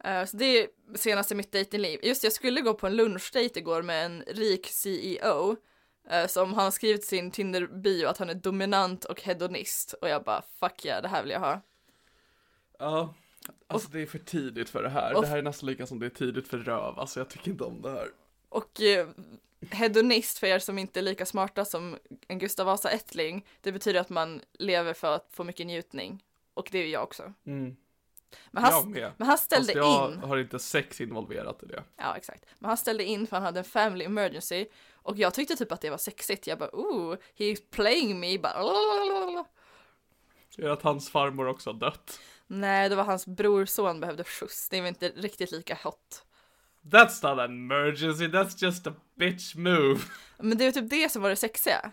[0.03, 1.99] Eh, så det är senaste mitt datingliv.
[2.03, 5.55] Just jag skulle gå på en lunchdate igår med en rik CEO.
[6.09, 9.93] eh, som har skrivit sin Tinder-bio att han är dominant och hedonist.
[9.93, 11.61] Och jag bara fuck yeah, det här vill jag ha.
[12.79, 13.13] Ja,
[13.67, 15.13] alltså det är för tidigt för det här.
[15.15, 16.99] och- Det här är nästan lika som det är tidigt för röv.
[16.99, 18.07] Alltså jag tycker inte om det här.
[18.49, 19.07] Och eh,
[19.71, 23.99] hedonist för er som inte är lika smarta som en Gustav Vasa ättling, det betyder
[23.99, 26.23] att man lever för att få mycket njutning.
[26.53, 27.33] Och det är jag också.
[27.45, 27.75] Mm.
[28.51, 30.19] Men han, Jag men han ställde jag in.
[30.19, 31.83] har inte sex involverat i det.
[31.97, 32.45] Ja, exakt.
[32.59, 34.65] Men han ställde in för han hade en family emergency.
[34.93, 36.47] Och jag tyckte typ att det var sexigt.
[36.47, 38.37] Jag bara, ooh, he's playing me.
[38.37, 39.45] Bara, lalalala.
[40.57, 42.19] Är det att hans farmor också har dött?
[42.47, 44.69] Nej, det var hans brorson behövde skjuts.
[44.69, 46.25] Det var inte riktigt lika hot.
[46.81, 49.99] That's not an emergency, that's just a bitch move.
[50.37, 51.91] Men det var typ det som var det sexiga.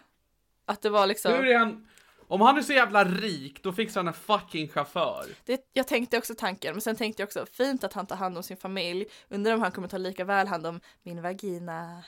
[0.64, 1.88] Att det var liksom, Hur är han...
[2.28, 5.26] Om han är så jävla rik, då fixar han en fucking chaufför.
[5.44, 8.36] det, jag tänkte också tanken, men sen tänkte jag också, fint att han tar hand
[8.36, 9.06] om sin familj.
[9.28, 12.04] Undrar om han kommer ta lika väl hand om min vagina.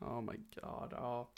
[0.00, 1.30] Oh my god, ja.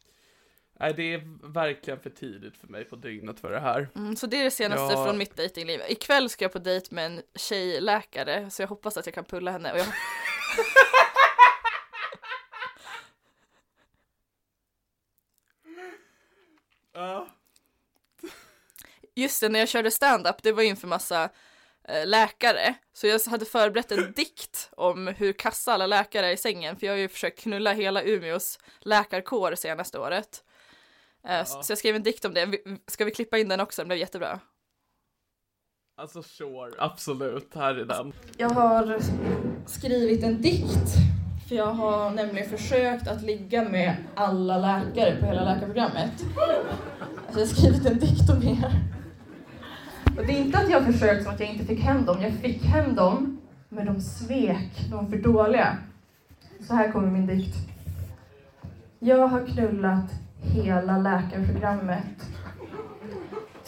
[0.81, 3.89] Nej, det är verkligen för tidigt för mig på dygnet för det här.
[3.97, 5.05] Mm, så det är det senaste Ja.
[5.05, 5.81] från mitt dejtingliv.
[5.89, 9.51] Ikväll ska jag på dejt med en tjejläkare, så jag hoppas att jag kan pulla
[9.51, 9.73] henne.
[9.73, 9.87] Och jag...
[19.15, 21.31] Just det, när jag körde stand-up, det var inför massa
[21.89, 22.75] eh, läkare.
[22.93, 26.87] Så jag hade förberett en dikt om hur kassa alla läkare är i sängen, för
[26.87, 30.45] jag har ju försökt knulla hela Umeås läkarkår senaste året.
[31.27, 31.45] Eh, ja.
[31.45, 32.59] Så jag skrev en dikt om det.
[32.87, 33.83] Ska vi klippa in den också?
[33.83, 34.41] Den blev jättebra.
[36.01, 38.13] Alltså sure, absolut, här är den.
[38.37, 38.99] Jag har
[39.67, 40.97] skrivit en dikt.
[41.49, 46.13] För jag har nämligen försökt att ligga med alla läkare på hela läkarprogrammet.
[47.33, 48.81] Så jag har skrivit en dikt om er.
[50.19, 52.23] Och det är inte att jag har försökt som att jag inte fick hem dem.
[52.23, 54.87] Jag fick hem dem, men de svek.
[54.91, 55.79] De var för dåliga.
[56.61, 57.57] Så här kommer min dikt.
[58.99, 60.11] Jag har knullat
[60.43, 62.27] hela läkarprogrammet.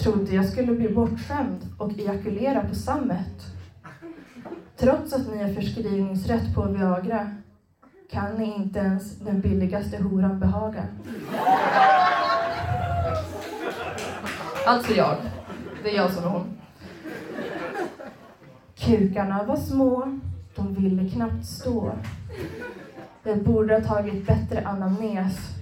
[0.03, 3.47] Trodde jag skulle bli bortskämd och ejakulera på sammet.
[4.77, 7.31] Trots att ni har förskrivningsrätt på Viagra
[8.11, 10.85] kan ni inte ens den billigaste horan behaga.
[14.67, 15.17] Alltså jag.
[15.83, 16.59] Det är jag som är hon.
[18.75, 20.19] Kukarna var små,
[20.57, 21.93] de ville knappt stå.
[23.23, 25.62] Jag borde ha tagit bättre anamnes,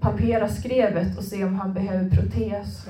[0.00, 2.86] palpera skrevet och se om han behöver protes.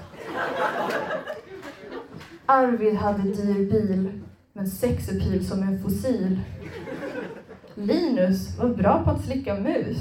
[2.46, 4.20] Arvid hade dyr bil,
[4.52, 6.40] men sexepil som en fossil.
[7.74, 9.98] Linus var bra på att slicka mus,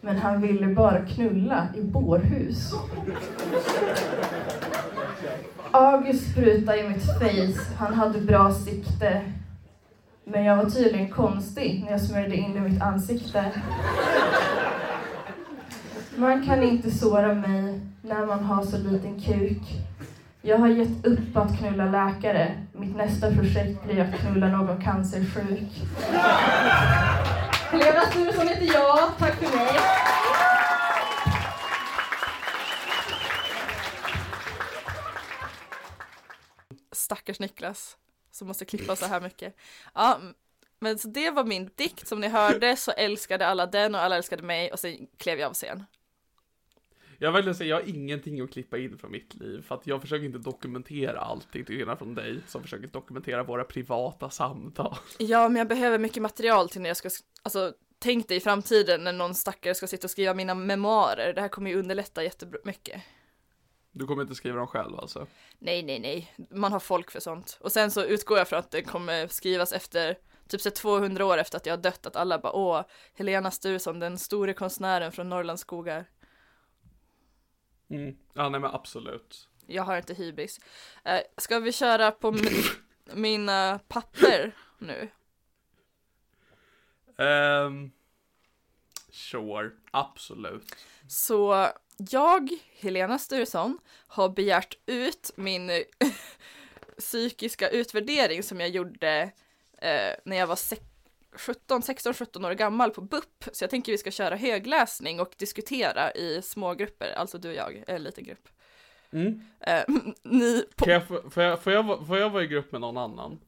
[0.00, 2.72] men han ville bara knulla i bårhus.
[5.70, 9.22] August sprutade i mitt face, han hade bra sikte.
[10.24, 13.52] Men jag var tydligen konstig när jag smörjde in i mitt ansikte.
[16.16, 19.62] Man kan inte såra mig när man har så liten kuk.
[20.42, 22.66] Jag har gett upp att knulla läkare.
[22.72, 25.70] Mitt nästa projekt blir att knulla någon cancersjuk.
[27.70, 29.18] Helena Sturesson heter jag.
[29.18, 29.68] Tack för mig.
[36.92, 37.96] Stackars Niklas
[38.30, 39.56] som måste klippa så här mycket.
[39.94, 40.18] Ja,
[40.80, 42.08] men så det var min dikt.
[42.08, 45.48] Som ni hörde så älskade alla den och alla älskade mig och sen klev jag
[45.48, 45.84] av scen.
[47.24, 50.00] Jag vill säga, jag har ingenting att klippa in från mitt liv, för att jag
[50.00, 54.96] försöker inte dokumentera allting till skillnad från dig, som försöker dokumentera våra privata samtal.
[55.18, 58.40] Ja, men jag behöver mycket material till när jag ska, sk- alltså tänk dig i
[58.40, 61.32] framtiden när någon stackare ska sitta och skriva mina memoarer.
[61.34, 63.02] Det här kommer ju underlätta jättemycket.
[63.92, 65.26] Du kommer inte skriva dem själv alltså?
[65.58, 66.32] Nej, nej, nej.
[66.50, 67.58] Man har folk för sånt.
[67.60, 71.38] Och sen så utgår jag från att det kommer skrivas efter typ så 200 år
[71.38, 72.82] efter att jag har dött, att alla bara åh,
[73.14, 76.04] Helena Sturesson, den store konstnären från Norrlands skogar.
[77.88, 78.16] Mm.
[78.34, 79.48] Ja, nej men absolut.
[79.66, 80.60] Jag har inte hybris.
[81.04, 82.70] Eh, ska vi köra på mi-
[83.14, 85.08] mina papper nu?
[87.16, 87.92] Um,
[89.10, 90.74] sure, absolut.
[91.08, 91.68] Så
[92.10, 95.70] jag, Helena Sturesson, har begärt ut min
[96.98, 99.32] psykiska utvärdering som jag gjorde
[99.78, 100.82] eh, när jag var sex-
[101.36, 103.44] 17, 16, 17 år gammal på BUP.
[103.52, 107.54] Så jag tänker vi ska köra högläsning och diskutera i små grupper, alltså du och
[107.54, 108.48] jag, en liten grupp.
[109.12, 109.40] Mm.
[109.60, 109.82] Eh,
[110.22, 112.96] ni, på, jag, få- får, jag, får, jag, får jag vara i grupp med någon
[112.96, 113.40] annan?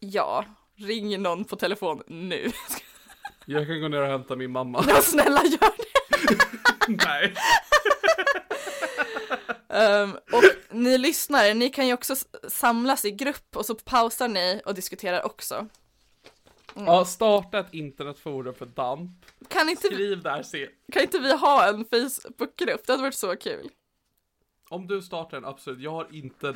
[0.00, 0.44] ja,
[0.76, 2.50] ring någon på telefon nu.
[3.50, 4.84] Jag kan gå ner och hämta min mamma.
[4.88, 5.84] Ja, snälla gör det!
[7.06, 7.34] nej.
[9.68, 12.16] Ehm, och ni lyssnare, ni kan ju också
[12.48, 15.66] samlas i grupp och så pausar ni och diskuterar också.
[16.86, 19.10] Ja, starta ett internetforum för DAMP.
[19.48, 20.68] Kan inte, vi, Skriv där, se.
[20.92, 22.86] kan inte vi ha en Facebookgrupp?
[22.86, 23.68] Det hade varit så kul.
[24.68, 25.80] Om du startar en, absolut.
[25.80, 26.54] Jag har inte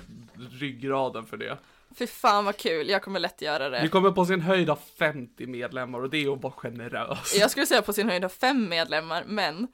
[0.51, 1.59] ryggraden för det.
[1.95, 3.89] Fy fan vad kul, jag kommer lätt göra Vi det.
[3.89, 7.37] kommer på sin höjd ha 50 medlemmar och det är att vara generös.
[7.39, 9.69] Jag skulle säga på sin höjd ha fem medlemmar, men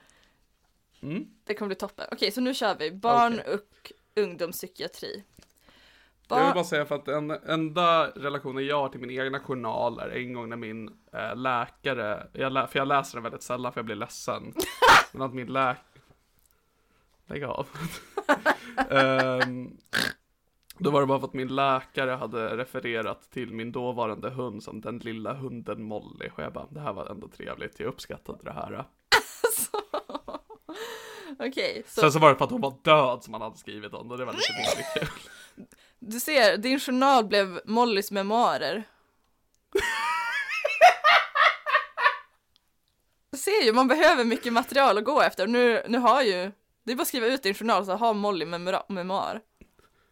[1.02, 1.26] Mm.
[1.44, 2.06] det kommer bli toppen.
[2.12, 3.54] Okej, så nu kör vi barn Okej.
[3.54, 5.24] och ungdomspsykiatri.
[6.29, 9.99] Jag vill bara säga för att den enda relationen jag har till min egna journal
[9.99, 13.73] är en gång när min eh, läkare, jag lä- för jag läser den väldigt sällan
[13.73, 14.55] för jag blir ledsen.
[15.12, 15.77] Men att min läkare,
[17.27, 17.67] lägg av.
[18.91, 19.77] Ehm,
[20.79, 24.81] då var det bara för att min läkare hade refererat till min dåvarande hund som
[24.81, 26.29] den lilla hunden Molly.
[26.37, 28.85] Och jag bara, det här var ändå trevligt, jag uppskattade det här.
[31.38, 33.95] Okej, så Sen så var det för att hon var död som han hade skrivit
[33.95, 35.09] om och det var lite mindre kul.
[35.98, 38.84] du ser, din journal blev Mollys memoarer.
[43.30, 45.46] Du ser ju, man behöver mycket material att gå efter.
[45.46, 46.52] Nu, nu har ju,
[46.84, 49.40] det är bara att skriva ut din journal så har Molly memora- memoar.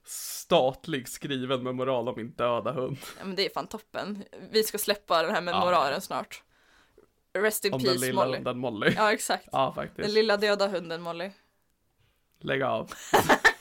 [0.05, 2.97] Statlig skriven med moral om min döda hund.
[3.19, 4.25] Ja, men det är fan toppen.
[4.51, 6.43] Vi ska släppa den här memoraren snart.
[7.39, 8.37] Rest in Om den peace lilla Molly.
[8.37, 8.93] hunden Molly.
[8.97, 9.49] Ja, exakt.
[9.53, 10.09] Ja, Den faktiskt.
[10.15, 11.31] lilla döda hunden Molly.
[12.41, 12.93] Lägg av.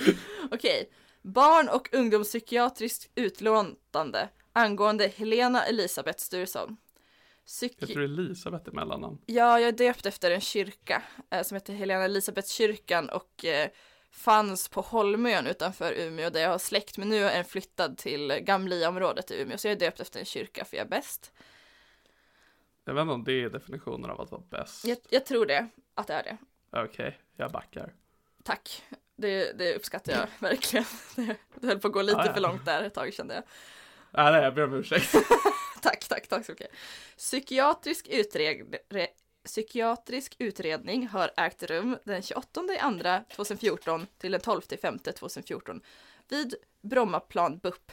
[0.50, 0.90] Okej.
[1.22, 6.76] Barn och ungdomspsykiatriskt utlåtande angående Helena Elisabeth Sturesson.
[7.46, 9.18] Psyki- Jag tror Elisabeth är mellannamn.
[9.26, 13.70] Ja, jag är döpt efter en kyrka eh, som heter Helena Elisabethskyrkan och eh,
[14.10, 18.28] fanns på Holmön utanför Umeå där jag har släkt men nu är den flyttad till
[18.32, 21.32] Gamlia-området i Umeå så jag är döpt efter en kyrka för jag är bäst.
[22.84, 24.84] Jag vet inte om det är definitionen av att vara bäst.
[24.84, 26.36] Jag, jag tror det, att det är det.
[26.84, 27.94] Okej, jag backar.
[28.44, 28.82] Tack.
[29.20, 30.84] Det, det uppskattar jag verkligen.
[31.54, 32.32] Det, höll på att gå lite Ja, ja.
[32.32, 33.42] för långt där ett tag kände jag.
[34.10, 35.14] Nej, nej, jag ber om ursäkt.
[35.82, 36.70] Tack, tack, tack så mycket.
[37.16, 38.76] Psykiatrisk, utred...
[38.88, 39.06] re-
[39.44, 45.80] Psykiatrisk utredning har ägt rum den 28 andra 2014 till den 12 femte 2014
[46.28, 47.92] vid Brommaplan BUP.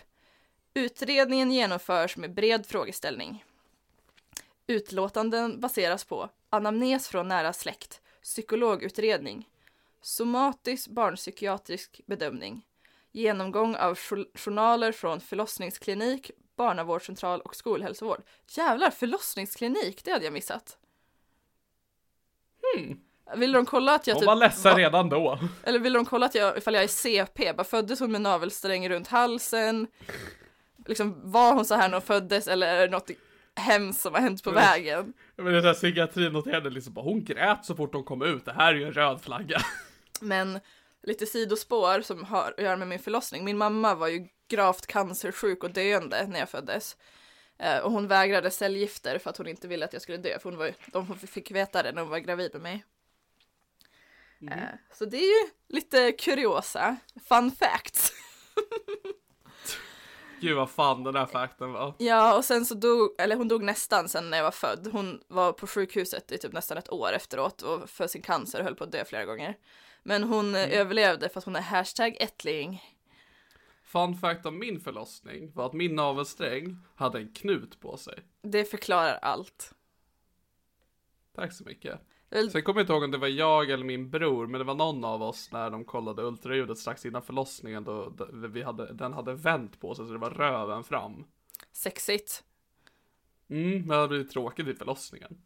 [0.73, 3.43] Utredningen genomförs med bred frågeställning.
[4.67, 9.49] Utlåtanden baseras på anamnes från nära släkt, psykologutredning,
[10.01, 12.65] somatisk barnpsykiatrisk bedömning,
[13.11, 18.21] genomgång av jour- journaler från förlossningsklinik, barnavårdscentral och skolhälsovård.
[18.49, 20.77] Jävlar, förlossningsklinik, det hade jag missat.
[22.75, 22.99] Hmm.
[23.35, 25.39] Vill de kolla att jag Hon typ var ledsen va- redan då.
[25.63, 27.53] Eller vill de kolla att jag, ifall jag är CP?
[27.53, 29.87] Bara föddes hon med navelsträng runt halsen?
[30.85, 33.09] Liksom, var hon så här när hon föddes eller är det något
[33.55, 35.13] hemskt som har hänt på Men- vägen?
[35.35, 38.45] Jag menar, den här psykiatrin noterade liksom bara, hon grät så fort hon kom ut.
[38.45, 39.61] Det här är ju en röd flagga.
[40.21, 40.59] Men
[41.03, 43.45] lite sidospår som har att göra med min förlossning.
[43.45, 46.97] Min mamma var ju gravt cancersjuk och döende när jag föddes.
[47.57, 50.39] Eh, och hon vägrade cellgifter för att hon inte ville att jag skulle dö.
[50.39, 52.85] För hon var, de fick veta det när hon var gravid med mig.
[54.51, 54.57] Eh,
[54.93, 56.97] så det är ju lite kuriosa.
[57.29, 58.13] Fun facts.
[60.41, 61.95] Gud vad fan den här fakten var.
[61.97, 64.89] Ja, och sen så dog, eller hon dog nästan sen när jag var född.
[64.91, 68.75] Hon var på sjukhuset i typ nästan ett år efteråt och för sin cancer höll
[68.75, 69.57] på att dö flera gånger.
[70.07, 72.83] Men hon eh, överlevde för att hon är hashtag ättling.
[73.83, 78.19] Fun fact om min förlossning var att min navelsträng hade en knut på sig.
[78.41, 79.73] Det förklarar allt.
[81.35, 81.99] Tack så mycket.
[82.29, 84.65] Väl- Sen kommer jag inte ihåg om det var jag eller min bror, men det
[84.65, 89.13] var någon av oss när de kollade ultraljudet strax innan förlossningen då vi hade, den
[89.13, 91.25] hade vänt på sig så det var röven fram.
[91.71, 92.43] Sexigt.
[93.49, 95.41] Mm, men det hade blivit tråkigt i förlossningen.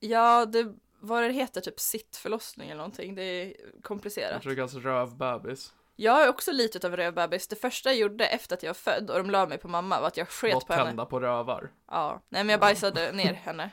[0.00, 3.14] Ja, det, vad det heter, typ sittförlossning eller någonting.
[3.14, 4.42] Det är Jag komplicerat.
[4.42, 5.72] tror det kallas rövbebis.
[5.96, 7.48] Jag är också lite utav rövbebis.
[7.48, 10.00] Det första jag gjorde efter att jag var född och de la mig på mamma
[10.00, 10.84] var att jag sket på henne.
[10.86, 11.70] tända på rövar.
[11.90, 13.70] Ja, nej men jag bajsade ner henne.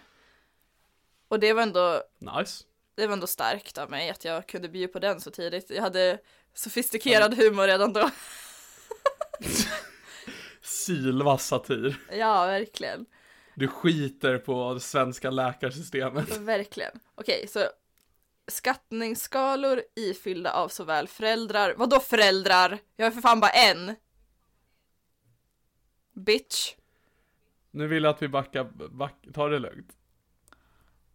[1.28, 2.64] Och det var ändå Nice.
[2.96, 5.70] det var ändå starkt av mig att jag kunde bjuda på den så tidigt.
[5.70, 6.20] Jag hade
[6.54, 8.10] sofistikerad humor redan då.
[10.62, 11.96] Sylvass satir.
[12.12, 13.06] Ja, verkligen.
[13.56, 16.38] Du skiter på det svenska läkarsystemet.
[16.40, 17.00] Verkligen.
[17.16, 17.60] Okej, så
[18.48, 22.80] skattningsskalor ifyllda av såväl föräldrar, vadå föräldrar?
[22.96, 23.96] Jag är för fan bara en.
[26.14, 26.76] Bitch.
[27.72, 29.98] Nu vill jag att vi backar, back, tar det lugnt.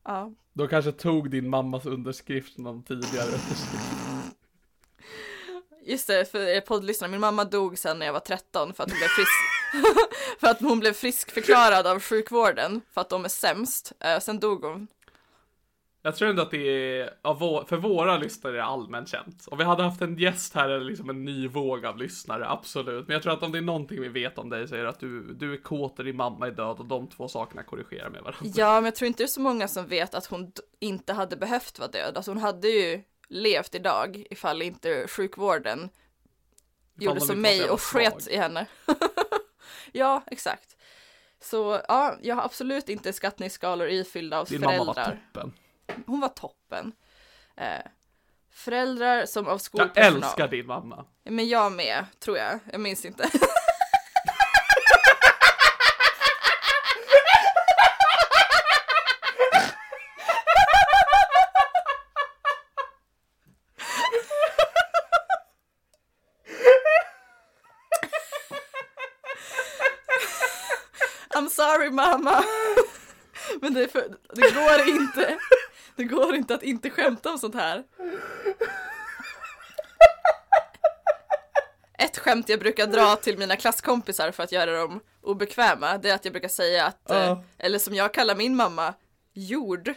[0.05, 0.33] Ja.
[0.53, 3.99] Då kanske tog din mammas underskrift någon tidigare underskrift.
[5.83, 8.91] Just det, för er poddlyssnare, min mamma dog sen när jag var 13 för att
[8.91, 9.31] hon blev frisk.
[10.41, 13.93] för att hon blev friskförklarad av sjukvården för att de är sämst.
[14.01, 14.89] Eh, sen dog hon.
[16.03, 16.69] Jag tror ändå att det
[17.01, 19.45] är, vår, för våra lyssnare är det allmänt känt.
[19.51, 23.09] Om vi hade haft en gäst här eller liksom en ny våg av lyssnare, absolut.
[23.09, 24.89] Men jag tror att om det är någonting vi vet om dig så är det
[24.89, 28.11] att du, du är kåt och din mamma är död och de två sakerna korrigerar
[28.11, 28.53] med varandra.
[28.55, 31.37] Ja, men jag tror inte det är så många som vet att hon inte hade
[31.37, 32.17] behövt vara död.
[32.17, 35.91] Alltså hon hade ju levt idag ifall inte sjukvården
[36.99, 38.67] gjorde de som mig och sket i henne.
[39.93, 40.77] ja, exakt.
[41.41, 45.05] Så ja, jag har absolut inte skattningsskalor ifyllda av Din mamma föräldrar.
[45.35, 45.53] var toppen.
[46.07, 46.93] Hon var toppen.
[47.57, 47.67] Eh,
[48.51, 50.23] föräldrar som av Jag skolpersonal.
[50.23, 51.05] älskar din mamma.
[51.25, 52.59] Men jag med, tror jag.
[52.73, 53.31] Jag minns inte.
[71.79, 72.45] sorry mamma.
[73.61, 75.39] Men det, för, det går inte.
[75.97, 77.85] Det går inte att inte skämta om sånt här.
[81.99, 86.15] Ett skämt jag brukar dra till mina klasskompisar för att göra dem obekväma, det är
[86.15, 87.45] att jag brukar säga att, Ja.
[87.59, 88.95] eller som jag kallar min mamma,
[89.33, 89.95] jord.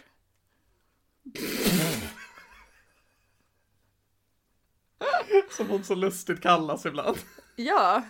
[5.52, 7.18] Som hon så lustigt kallas ibland.
[7.56, 8.02] Ja,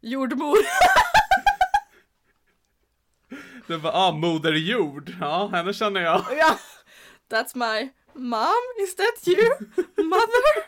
[0.00, 0.58] jordmor.
[3.66, 5.12] Det var, ah, Moder Jord.
[5.20, 6.24] Ja, henne känner jag.
[6.38, 6.58] ja,
[7.30, 9.48] that's my mom, is that you?
[9.96, 10.62] Mother?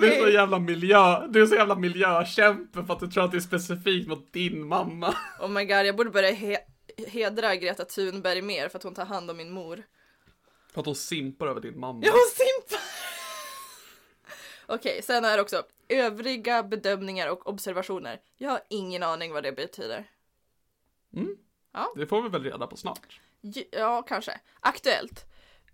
[0.00, 3.30] Du är så jävla miljö, du är så jävla miljökämpe för att du tror att
[3.30, 5.14] det är specifikt mot din mamma.
[5.40, 6.58] Oh my god, jag borde börja he
[7.06, 9.82] hedra Greta Thunberg mer för att hon tar hand om min mor.
[10.72, 12.00] För att hon simpar över din mamma.
[12.04, 12.80] Ja, hon simpar!
[14.66, 18.20] Okej, sen är det också övriga bedömningar och observationer.
[18.38, 20.04] Jag har ingen aning vad det betyder.
[21.96, 23.20] Det får vi väl reda på snart.
[23.70, 24.40] Ja, kanske.
[24.60, 25.24] Aktuellt.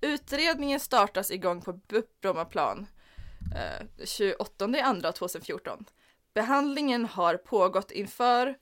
[0.00, 2.86] Utredningen startas igång på BUP Brommaplan
[3.56, 5.84] eh, 28 andra 2014.
[6.34, 8.58] Behandlingen har pågått inför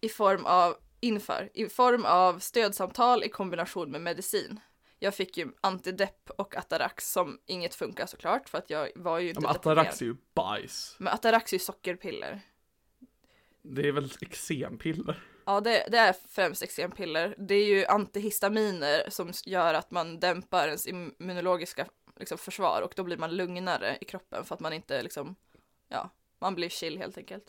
[0.00, 4.60] i form av inför i form av stödsamtal i kombination med medicin.
[4.98, 9.26] Jag fick ju antidepp och Atarax som inget funkar såklart för att jag var ju
[9.26, 10.96] Ja, inte men Atarax är ju bajs.
[10.98, 12.40] Men Atarax är ju sockerpiller.
[13.62, 15.22] Det är väl eksempiller?
[15.46, 17.34] Ja, det, det är främst eksempiller.
[17.38, 21.86] Det är ju antihistaminer som gör att man dämpar ens immunologiska
[22.16, 25.36] liksom, försvar och då blir man lugnare i kroppen för att man inte liksom,
[25.88, 27.44] ja, man blir chill helt enkelt.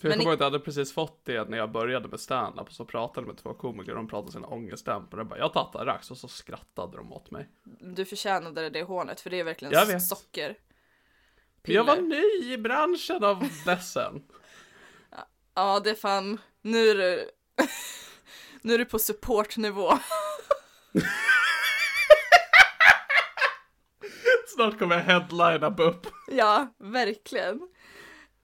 [0.00, 2.66] För jag kommer ihåg att jag hade precis fått det när jag började med stand-up
[2.68, 5.20] och så pratade med två komiker och de pratade sina ångestdämpare.
[5.20, 7.48] Jag bara, jag tar Atarax och så skrattade de åt mig.
[7.80, 10.58] Du förtjänade det hånet för det är verkligen socker.
[11.62, 12.08] Men jag var Piller.
[12.08, 14.22] ny i branschen av ledsen.
[15.54, 17.30] Ja, det är fan, nu är du,
[18.62, 19.98] nu är du på supportnivå.
[24.54, 26.06] Snart kommer jag headlina BUP.
[26.28, 27.68] Ja, verkligen.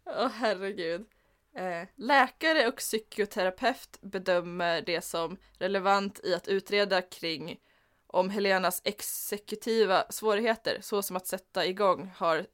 [0.05, 1.07] Åh herregud.
[1.55, 7.61] Eh, läkare och psykoterapeut bedömer det som relevant i att utreda kring
[8.07, 12.47] om Helenas exekutiva svårigheter, såsom att sätta igång, har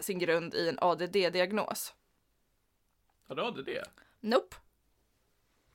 [0.00, 1.94] sin grund i en ADD-diagnos.
[3.28, 3.84] Ja, du det?
[4.20, 4.56] Nope.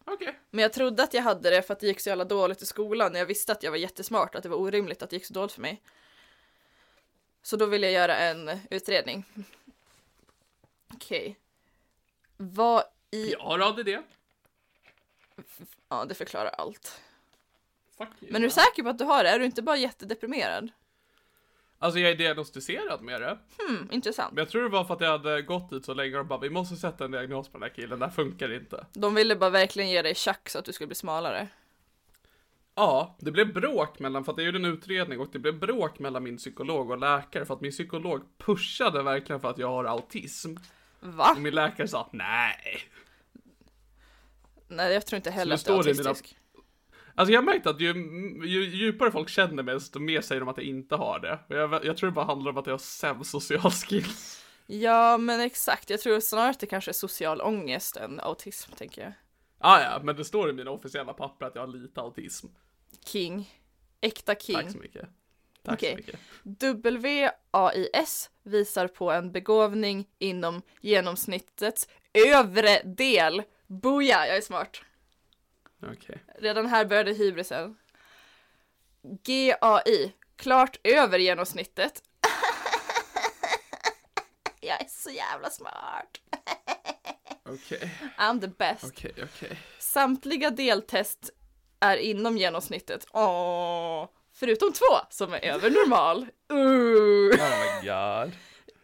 [0.08, 0.39] Okej.
[0.49, 2.66] Men jag trodde att jag hade det för att det gick så jävla dåligt i
[2.66, 5.26] skolan när jag visste att jag var jättesmart, att det var orimligt att det gick
[5.26, 5.82] så dåligt för mig.
[7.41, 9.26] Så då ville jag göra en utredning.
[10.93, 11.39] Okej.
[12.38, 13.32] Vad i...
[13.32, 14.03] Ja, du hade det.
[15.89, 17.01] Ja, det förklarar allt.
[17.97, 18.32] Fuck you.
[18.32, 19.30] Men är du säker på att du har det?
[19.30, 20.72] Är du inte bara jättedeprimerad?
[21.80, 23.38] Alltså jag är diagnostiserad med det.
[23.67, 24.34] Hmm, intressant.
[24.34, 26.39] Men jag tror det var för att jag hade gått dit så länge och bara
[26.39, 28.86] vi måste sätta en diagnos på den här killen, det här funkar inte.
[28.93, 31.47] De ville bara verkligen ge dig tjack så att du skulle bli smalare.
[32.75, 35.99] Ja, det blev bråk mellan, för att jag gjorde en utredning och det blev bråk
[35.99, 39.86] mellan min psykolog och läkare för att min psykolog pushade verkligen för att jag har
[39.86, 40.55] autism.
[40.99, 41.32] Va?
[41.36, 42.80] Och min läkare sa nej.
[44.67, 46.38] Nej, jag tror inte heller att du är i mina- autistisk.
[47.18, 47.93] Alltså jag har märkt att ju,
[48.45, 51.39] ju djupare folk känner mig desto mer säger de att jag inte har det.
[51.47, 54.43] Jag, jag tror det bara handlar om att jag har sämst social skills.
[54.65, 55.89] Ja, men exakt.
[55.89, 59.13] Jag tror snarare att det kanske är social ångest än autism, tänker jag.
[59.59, 62.47] Ah, ja, men det står i mina officiella papper att jag har lite autism.
[63.05, 63.49] King.
[64.01, 64.55] Äkta king.
[64.55, 65.09] Tack så mycket.
[65.63, 65.91] Tack Okej.
[65.91, 67.03] så mycket.
[67.51, 73.43] WAIS visar på en begåvning inom genomsnittets övre del.
[73.68, 74.82] Boja, jag är smart.
[75.82, 76.23] Okej.
[76.39, 77.78] Redan här började hybrisen.
[79.01, 82.03] GAI, klart över genomsnittet.
[84.61, 86.17] jag är så jävla smart.
[87.49, 88.84] Okej, I'm the best.
[88.84, 89.59] okej, okej.
[89.80, 91.30] Samtliga deltest
[91.80, 93.07] är inom genomsnittet.
[93.11, 96.25] Åh, förutom två som är över normal.
[96.51, 96.57] Uh.
[96.59, 98.32] Oh my god.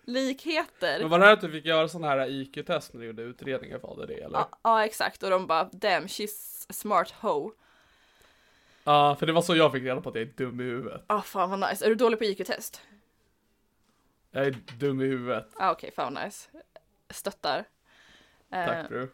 [0.06, 1.00] Likheter.
[1.00, 3.80] Men var det här att du fick göra sån här IQ-test när du gjorde utredningen
[3.80, 4.38] för ADD eller?
[4.40, 5.24] Ja, ja, exakt.
[5.24, 7.52] Och de bara damn, she's smart hoe.
[8.84, 11.04] Ja, för det var så jag fick reda på att jag är dum i huvudet.
[11.08, 11.86] Ah, fan vad nice.
[11.86, 12.82] Är du dålig på IQ-test?
[14.32, 15.48] Jag är dum i huvudet.
[15.58, 16.50] Ah, Okej, fan vad nice.
[17.10, 17.66] Stöttar.
[18.54, 19.08] Eh, Tack bro.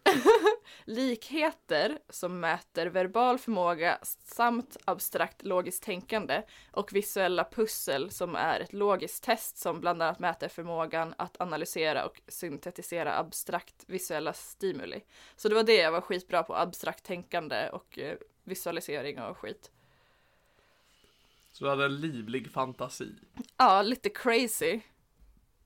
[0.86, 8.74] likheter som mäter verbal förmåga samt abstrakt logiskt tänkande och visuella pussel som är ett
[8.74, 15.02] logiskt test som bland annat mäter förmågan att analysera och syntetisera abstrakt visuella stimuli.
[15.36, 19.72] Så det var det jag var skitbra på, abstrakt tänkande och eh, visualisering och skit.
[21.52, 23.16] Så du hade en livlig fantasi.
[23.58, 24.80] Ja, lite crazy.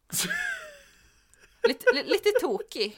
[1.68, 2.98] lite, li, lite tokig.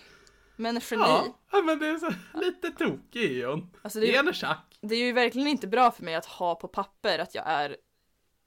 [0.56, 1.03] Men geni.
[1.03, 3.72] Ja, ja, men det är så lite tokig är hon.
[3.82, 4.78] Alltså, det är- Ge henne tjack.
[4.82, 7.78] Det är ju verkligen inte bra för mig att ha på papper att jag är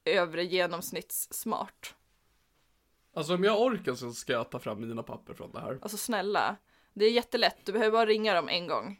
[0.05, 1.95] övre genomsnittssmart.
[3.15, 5.79] Alltså om jag orkar så ska jag ta fram mina papper från det här.
[5.81, 6.55] Alltså snälla,
[6.93, 8.99] det är jättelätt, du behöver bara ringa dem en gång.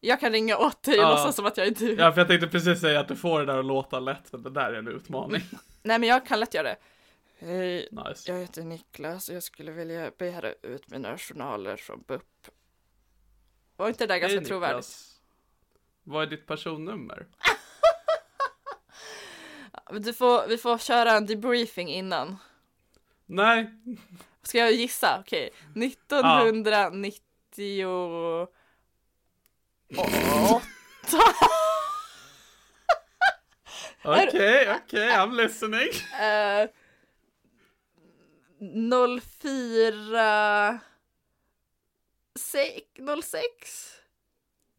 [0.00, 1.10] Jag kan ringa åt dig och Ja.
[1.10, 1.94] låtsas som att jag är du.
[1.94, 4.42] Ja, för jag tänkte precis säga att du får det där att låta lätt, men
[4.42, 5.42] det där är en utmaning.
[5.82, 6.76] Nej men jag kan lätt göra det.
[7.40, 8.32] Hej, Nice.
[8.32, 12.37] jag heter Niklas och jag skulle vilja begära ut mina journaler från BUP.
[13.78, 14.96] Var inte det där ganska Hej, trovärdigt?
[16.04, 17.26] Vad är ditt personnummer?
[19.90, 22.36] Du får, vi får köra en debriefing innan.
[23.26, 23.70] Nej,
[24.42, 25.20] Ska jag gissa?
[25.20, 25.50] Okej.
[25.74, 28.52] 1998.
[34.04, 35.88] Okej, okej, I'm listening.
[36.20, 36.68] Eh,
[39.40, 40.84] 04 sex,
[42.38, 43.94] 06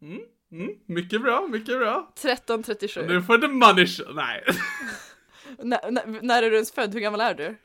[0.02, 2.12] Mm, mm, mycket bra, mycket bra.
[2.16, 3.06] 1337.
[3.08, 4.16] Nu får the money show.
[4.16, 4.44] Nej.
[5.58, 6.94] När, är du ens född?
[6.94, 7.56] Hur gammal är du?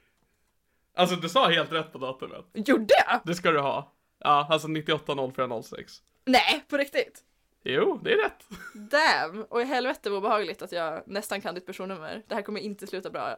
[0.94, 2.44] Alltså du sa helt rätt på datumet.
[2.52, 3.20] Gjorde jag?
[3.24, 3.92] Det ska du ha.
[4.18, 5.92] Ja, alltså 98 04 06.
[6.24, 7.24] Nej, på riktigt?
[7.62, 8.46] Jo, det är rätt.
[8.74, 9.42] Damn!
[9.42, 12.22] Och i helvete vad obehagligt att jag nästan kan ditt personnummer.
[12.28, 13.36] Det här kommer inte sluta bra.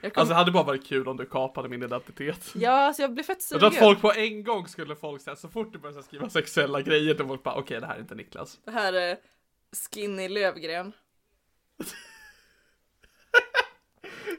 [0.00, 0.20] Jag kom...
[0.20, 2.50] Alltså det hade bara varit kul om du kapade min identitet.
[2.54, 3.60] Ja, alltså jag blir fett Jag sugen.
[3.60, 6.82] tror att folk på en gång skulle folk säga så fort du börjar skriva sexuella
[6.82, 8.58] grejer till folk bara okej det här är inte Niklas.
[8.64, 9.18] Det här är
[9.90, 10.92] Skinny Lövgren.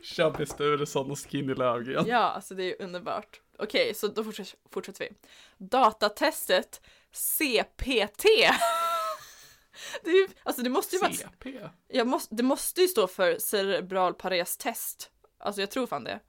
[0.04, 2.06] Chubby Sturesson och Skinny Löfgren.
[2.08, 3.42] Ja, alltså det är underbart.
[3.58, 5.16] Okej, så då fortsätter, fortsätter vi.
[5.58, 6.82] Datatestet
[7.12, 8.24] CPT.
[10.04, 11.14] det, ju, alltså det måste ju vara...
[11.14, 11.60] CP?
[11.88, 15.12] Jag måste, det måste ju stå för cerebral parestest.
[15.40, 16.20] Alltså jag tror fan det.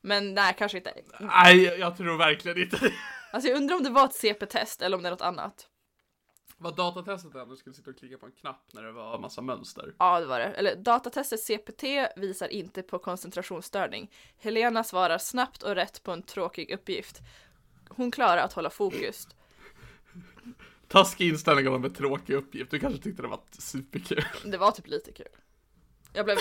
[0.00, 0.94] Men nej, kanske inte.
[1.20, 2.92] Nej, jag tror verkligen inte det.
[3.32, 5.68] Alltså jag undrar om det var ett CP-test eller om det är något annat.
[6.56, 9.42] Vad datatestet är, du skulle sitta och klicka på en knapp när det var massa
[9.42, 9.94] mönster.
[9.98, 10.44] Ja, det var det.
[10.44, 11.84] Eller datatestet CPT
[12.16, 14.10] visar inte på koncentrationsstörning.
[14.38, 17.20] Helena svarar snabbt och rätt på en tråkig uppgift.
[17.88, 19.28] Hon klarar att hålla fokus.
[20.88, 24.24] Taskig inställning av en tråkig uppgift, du kanske tyckte det var superkul.
[24.44, 25.28] Det var typ lite kul.
[26.14, 26.38] Jag blev,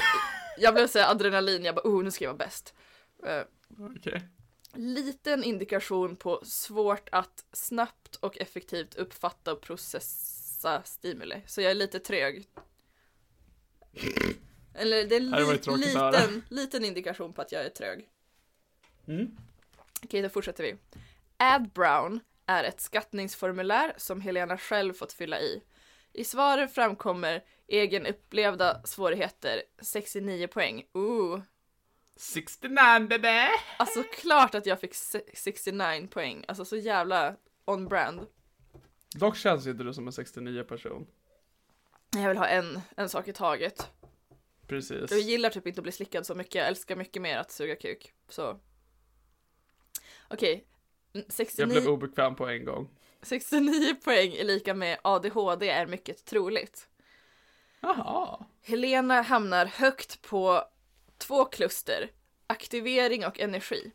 [0.58, 2.74] jag blev så här adrenalin, jag bara oh nu ska jag vara bäst.
[3.26, 3.44] Eh,
[3.98, 4.22] Okej.
[4.74, 11.42] liten indikation på svårt att snabbt och effektivt uppfatta och processa stimuli.
[11.48, 12.48] Så jag är lite trög.
[14.74, 16.12] Eller det är li- höra.
[16.12, 18.10] liten, liten indikation på att jag är trög.
[19.08, 19.38] Mm.
[20.04, 20.76] Okej, då fortsätter vi.
[21.38, 25.64] Add Brown är ett skattningsformulär som Helena själv fått fylla i.
[26.14, 30.84] I svaren framkommer egen upplevda svårigheter, 69 poäng.
[30.94, 31.42] Ooh.
[32.16, 33.48] 69 baby!
[33.78, 37.36] Alltså klart att jag fick se- 69 poäng, alltså så jävla
[37.66, 38.28] on brand.
[39.16, 41.08] Dock känns inte du som en 69 person.
[42.16, 43.90] Jag vill ha en, en sak i taget.
[44.68, 45.12] Precis.
[45.12, 47.76] Jag gillar typ inte att bli slickad så mycket, jag älskar mycket mer att suga
[47.76, 48.14] kuk.
[48.30, 48.60] Så.
[50.28, 50.66] Okej.
[51.12, 52.90] Jag 69, blev obekväm på en gång.
[53.24, 56.88] 69 poäng är lika med ADHD är mycket troligt.
[57.80, 58.46] Jaha.
[58.62, 60.64] Helena hamnar högt på
[61.18, 62.12] två kluster,
[62.48, 63.92] aktivering och energi.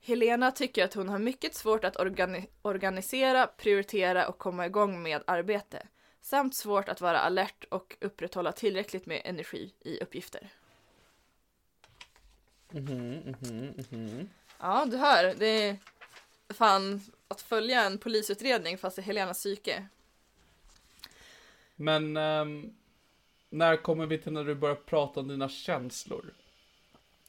[0.00, 5.22] Helena tycker att hon har mycket svårt att organi- organisera, prioritera och komma igång med
[5.26, 5.86] arbete.
[6.20, 10.48] Samt svårt att vara alert och upprätthålla tillräckligt med energi i uppgifter.
[14.58, 15.34] Ja, du hör.
[15.38, 15.76] Det är
[16.48, 19.86] fan att följa en polisutredning fast i Helenas psyke.
[21.76, 22.74] Men ehm,
[23.50, 26.34] när kommer vi till när du börjar prata om dina känslor?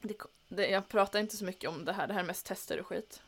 [0.02, 0.16] Det,
[0.48, 2.88] det, jag pratar inte så mycket om det här, det här är mest tester och
[2.88, 3.22] skit.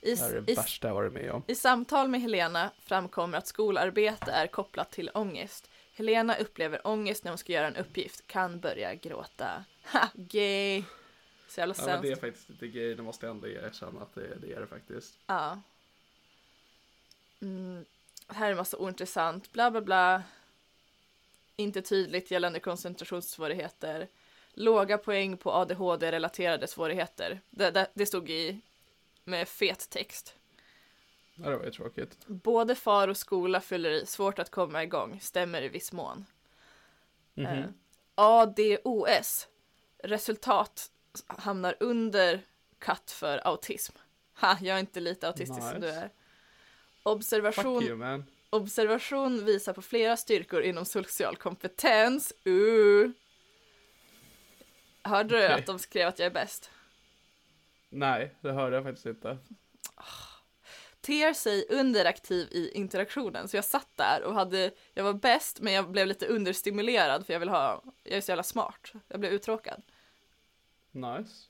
[0.00, 1.42] I, Det är det i, värsta jag varit med om.
[1.46, 5.70] I samtal med Helena framkommer att skolarbete är kopplat till ångest.
[5.94, 9.64] Helena upplever ångest när hon ska göra en uppgift, kan börja gråta.
[9.92, 10.82] Ha, gay!
[11.54, 14.14] Så jävla Ja, men det är faktiskt lite gay, det måste jag ändå erkänna att
[14.14, 15.18] det, det är det faktiskt.
[15.26, 15.60] Ja.
[17.42, 17.84] Mm,
[18.28, 20.22] här är en massa ointressant, bla bla bla.
[21.56, 24.08] Inte tydligt gällande koncentrationssvårigheter.
[24.54, 27.40] Låga poäng på ADHD-relaterade svårigheter.
[27.50, 28.60] Det, det, det stod i
[29.24, 30.34] med fet text.
[31.34, 32.26] Ja, det var ju tråkigt.
[32.26, 36.26] Både far och skola fyller i, svårt att komma igång, stämmer i viss mån.
[37.34, 37.46] Mhm.
[37.46, 37.64] Eh,
[38.14, 39.48] ADOS,
[39.98, 40.90] resultat
[41.26, 42.40] hamnar under
[42.78, 43.92] katt för autism.
[44.40, 46.00] Ha, jag är inte lite autistisk som du Nice.
[46.00, 46.10] är.
[47.02, 52.32] Observation, you observation visar på flera styrkor inom social kompetens.
[52.46, 53.10] Uh.
[55.02, 55.54] Hörde du Okej.
[55.60, 56.70] att de skrev att jag är bäst?
[57.88, 59.38] Nej, det hörde jag faktiskt inte.
[61.00, 63.48] ter sig underaktiv i interaktionen.
[63.48, 67.32] Så jag satt där och hade, jag var bäst men jag blev lite understimulerad för
[67.32, 68.92] jag vill ha, jag är så jävla smart.
[69.08, 69.82] Jag blev uttråkad.
[70.94, 71.48] Nice.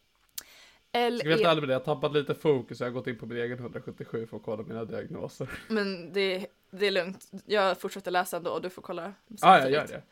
[0.92, 3.07] L Ska vi e, ärliga med det, jag har tappat lite fokus, jag har gått
[3.07, 5.51] in på min egen 177 för att kolla mina diagnoser.
[5.68, 7.30] men det, det är lugnt.
[7.47, 9.12] Jag fortsätter läsa ändå och du får kolla.
[9.40, 10.03] Ah, jag gör det.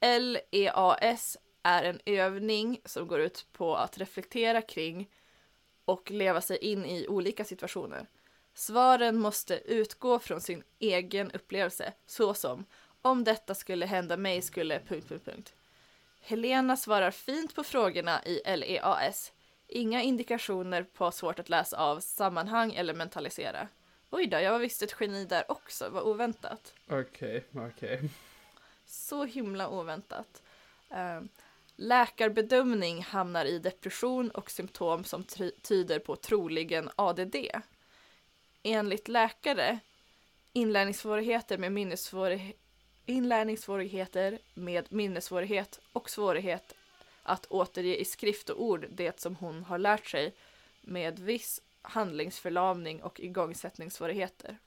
[0.00, 5.10] LEAS är en övning som går ut på att reflektera kring
[5.84, 8.06] och leva sig in i olika situationer.
[8.54, 12.64] Svaren måste utgå från sin egen upplevelse, såsom
[13.02, 14.80] om detta skulle hända mig skulle...
[14.80, 15.54] Punkt, punkt, punkt.
[16.20, 19.32] Helena svarar fint på frågorna i LEAS.
[19.68, 23.68] Inga indikationer på svårt att läsa av sammanhang eller mentalisera.
[24.10, 26.74] Oj då, jag var visst ett geni där också, vad oväntat.
[26.88, 28.10] Okej, okej.
[28.86, 30.42] Så himla oväntat.
[30.90, 31.20] Eh,
[31.76, 37.36] läkarbedömning hamnar i depression och symptom som ty- tyder på troligen ADD.
[38.62, 39.78] Enligt läkare,
[40.52, 42.56] inlärningssvårigheter med minnessvårighet
[43.06, 46.74] inlärningssvårigheter med minnessvårighet och svårighet
[47.22, 50.34] att återge i skrift och ord det som hon har lärt sig
[50.80, 54.58] med viss handlingsförlamning och igångsättningssvårigheter.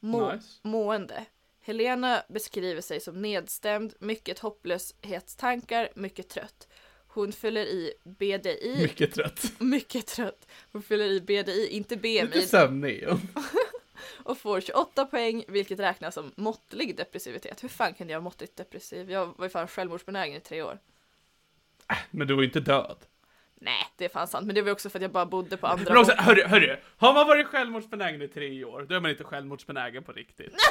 [0.00, 0.48] Må- Nice.
[0.62, 1.24] Mående.
[1.60, 6.68] Helena beskriver sig som nedstämd, mycket hopplöshetstankar, mycket trött.
[7.06, 9.52] Hon fyller i BDI, Mycket trött.
[9.58, 10.46] mycket trött.
[10.72, 13.04] Hon fyller i BDI, inte Lite BMI, sömnig.
[14.14, 17.64] och får 28 poäng, vilket räknas som måttlig depressivitet.
[17.64, 19.10] Hur fan kan jag vara måttligt depressiv?
[19.10, 20.78] Jag var ju fan självmordsbenägen i tre år.
[22.10, 22.96] Men du var inte död.
[23.54, 25.66] Nej, det är fan sant, men det var också för att jag bara bodde på
[25.66, 26.76] andra Men också, hörru, hörru.
[26.96, 30.54] Har man varit självmordsbenägen i tre år, då är man inte självmordsbenägen på riktigt.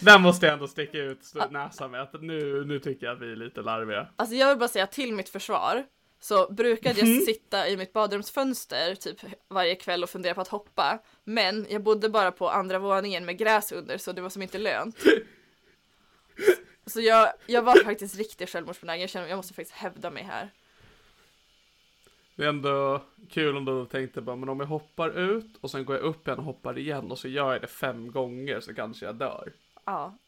[0.00, 3.32] Där måste jag ändå sticka ut näsan med att nu, nu tycker jag att vi
[3.32, 4.08] är lite larviga.
[4.16, 5.84] Alltså jag vill bara säga till mitt försvar
[6.20, 10.98] så brukade jag sitta i mitt badrumsfönster typ varje kväll och fundera på att hoppa.
[11.24, 14.58] Men jag bodde bara på andra våningen med gräs under så det var som inte
[14.58, 14.96] lönt.
[16.86, 19.00] Så jag, jag var faktiskt riktigt självmordsbenägen.
[19.00, 20.50] Jag känner jag måste faktiskt hävda mig här.
[22.36, 25.84] Det är ändå kul om du tänkte bara, men om jag hoppar ut och sen
[25.84, 28.74] går jag upp igen och hoppar igen och så gör jag det fem gånger så
[28.74, 29.52] kanske jag dör.
[29.84, 30.18] Ja.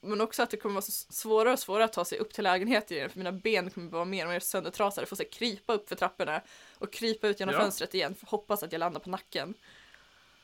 [0.00, 2.44] Men också att det kommer vara så svårare och svårare att ta sig upp till
[2.44, 5.02] lägenheten igen för mina ben kommer vara mer och mer söndertrasade.
[5.02, 6.40] Jag får så här, krypa upp för trapporna
[6.74, 7.60] och krypa ut genom Ja.
[7.60, 8.14] fönstret igen.
[8.14, 9.54] För hoppas att jag landar på nacken.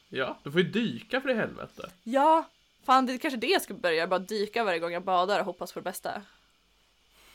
[0.09, 1.91] Ja, du får ju dyka för i helvete.
[2.03, 2.45] Ja,
[2.85, 5.45] fan det är kanske det jag ska börja, bara dyka varje gång jag badar och
[5.47, 6.23] hoppas på det bästa.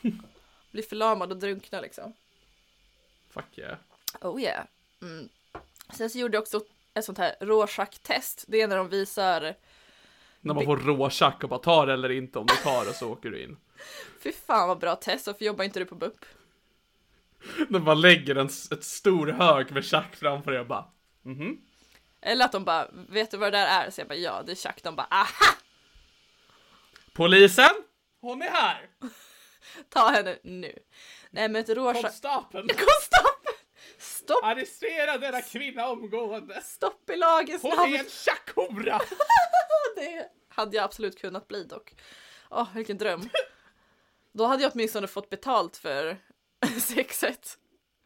[0.71, 2.13] Bli förlamad och drunkna liksom.
[3.29, 3.77] Fuck yeah.
[4.21, 4.65] Oh yeah.
[5.01, 5.29] Mm.
[5.93, 6.61] Sen så gjorde jag också
[6.93, 8.45] ett sånt här Rorschach-test.
[8.47, 9.55] Det är när de visar,
[10.41, 13.11] När man får råchack och bara tar det eller inte, om du tar det så
[13.11, 13.57] åker du in.
[14.23, 16.25] fy fan vad bra test, varför jobbar inte du på BUP?
[17.69, 20.85] När man lägger en ett stor hög med chack framför dig och bara,
[21.23, 21.61] mhm.
[22.21, 23.89] Eller att de bara, vet du vad det där är?
[23.89, 24.83] Så jag bara, ja det är Chuck.
[24.83, 25.55] De bara, aha!
[27.13, 27.69] Polisen!
[28.21, 28.89] Hon är här!
[29.89, 30.79] Ta henne nu.
[31.29, 32.01] Nej men ett Rorschach...
[32.01, 32.67] Konstapeln!
[32.67, 33.38] Konstapeln!
[33.99, 34.43] Stopp!
[34.43, 36.61] Arrestera denna kvinna omgående!
[36.61, 37.93] Stopp i lagens Hon namn!
[37.93, 38.99] är en tjackhora!
[39.95, 41.95] Det hade jag absolut kunnat bli dock.
[42.49, 43.29] Åh, vilken dröm.
[44.33, 46.17] Då hade jag åtminstone fått betalt för
[46.79, 47.57] sexet.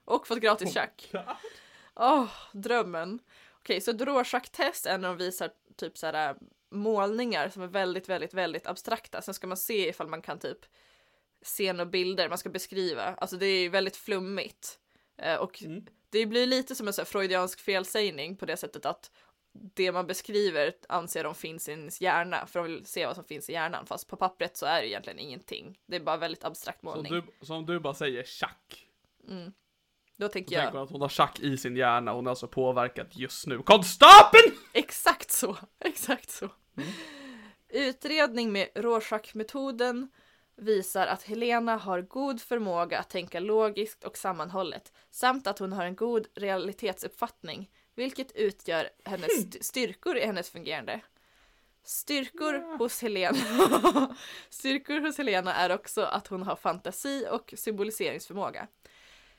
[0.06, 1.12] Och fått gratis tjack.
[1.96, 3.20] Åh, drömmen.
[3.60, 6.36] Okej, så ett Rorschach-test är när de visar typ så här
[6.72, 9.22] målningar som är väldigt, väldigt, väldigt abstrakta.
[9.22, 10.60] Sen ska man se ifall man kan typ
[11.42, 13.04] se några bilder man ska beskriva.
[13.04, 14.80] Alltså det är väldigt flummigt.
[15.18, 15.64] Eh, och
[16.10, 19.12] det blir lite som en så freudiansk felsägning på det sättet att
[19.54, 23.24] det man beskriver anser de finns i ens hjärna för de vill se vad som
[23.26, 25.80] finns i hjärnan fast på pappret så är det egentligen ingenting.
[25.86, 27.14] Det är bara väldigt abstrakt målning.
[27.14, 28.88] du, som du bara säger tjack.
[30.18, 32.48] Då Så tänker tänker jag att hon har tjack i sin hjärna, hon är alltså
[32.48, 33.58] påverkad just nu.
[33.58, 34.58] Konstapeln!
[34.74, 36.50] exakt så, exakt så.
[37.70, 40.10] Utredning med Rorschach-metoden
[40.56, 45.86] visar att Helena har god förmåga att tänka logiskt och sammanhållet samt att hon har
[45.86, 51.02] en god realitetsuppfattning, vilket utgör hennes st- styrkor i hennes fungerande.
[51.86, 53.38] Styrkor hos Helena
[54.50, 58.68] Styrkor hos Helena är också att hon har fantasi och symboliseringsförmåga.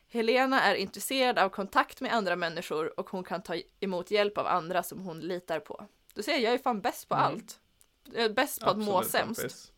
[0.08, 4.46] Helena är intresserad av kontakt med andra människor och hon kan ta emot hjälp av
[4.46, 5.86] andra som hon litar på.
[6.14, 7.60] Du ser, jag är fan bäst på allt.
[8.12, 9.72] Jag är bäst på att må Absolut, sämst.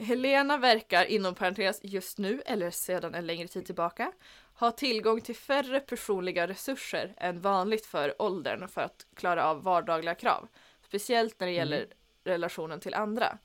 [0.00, 4.12] Helena verkar inom parentes just nu, eller sedan en längre tid tillbaka,
[4.54, 10.14] ha tillgång till färre personliga resurser än vanligt för åldern för att klara av vardagliga
[10.14, 10.48] krav.
[10.82, 11.86] Speciellt när det gäller
[12.24, 13.38] relationen till andra.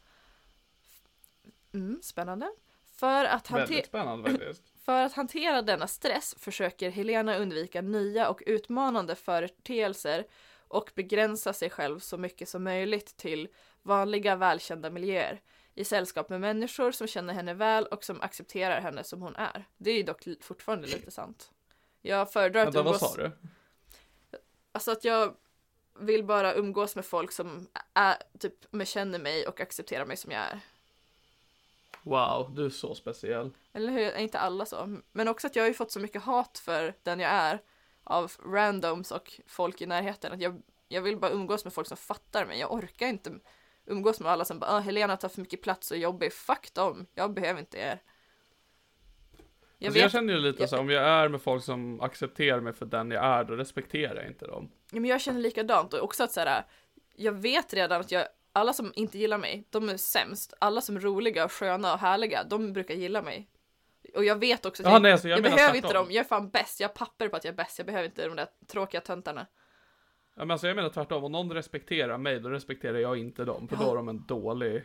[1.73, 2.51] Mm, spännande.
[2.95, 3.47] För att,
[3.85, 4.53] spännande
[4.85, 10.25] för att hantera denna stress försöker Helena undvika nya och utmanande företeelser
[10.67, 13.47] och begränsa sig själv så mycket som möjligt till
[13.81, 15.41] vanliga välkända miljöer
[15.75, 19.65] i sällskap med människor som känner henne väl och som accepterar henne som hon är.
[19.77, 21.51] Det är ju dock fortfarande lite sant.
[22.01, 23.13] Jag föredrar att Vänta, vad umgås...
[23.13, 23.31] sa du?
[24.71, 25.35] Alltså att jag
[25.99, 30.41] vill bara umgås med folk som är, typ, känner mig och accepterar mig som jag
[30.41, 30.59] är.
[32.03, 33.51] Wow, du är så speciell.
[33.73, 34.01] Eller hur?
[34.01, 34.97] Är inte alla så?
[35.11, 37.61] Men också att jag har ju fått så mycket hat för den jag är
[38.03, 40.33] av randoms och folk i närheten.
[40.33, 42.59] Att jag, jag vill bara umgås med folk som fattar mig.
[42.59, 43.39] Jag orkar inte
[43.85, 46.33] umgås med alla som bara ah, Helena tar för mycket plats och är jobbig.
[46.33, 47.99] Fuck dem, jag behöver inte er.
[49.77, 52.59] Jag alltså jag känner ju lite jag- så, om jag är med folk som accepterar
[52.59, 54.71] mig för den jag är, då respekterar jag inte dem.
[54.91, 56.65] ja, men jag känner likadant och också att så här,
[57.15, 60.53] jag vet redan att jag, alla som inte gillar mig, de är sämst.
[60.59, 63.49] Alla som är roliga och sköna och härliga, de brukar gilla mig.
[64.15, 66.23] Och jag vet också att Ja, jag, nej, så jag jag, behöver inte dem, jag
[66.25, 68.35] är fan bäst, jag har papper på att jag är bäst, jag behöver inte de
[68.35, 69.47] där tråkiga töntarna.
[70.35, 73.67] Ja, men alltså jag menar tvärtom, om någon respekterar mig, då respekterar jag inte dem,
[73.67, 73.91] för då Ja.
[73.91, 74.83] är de en dålig...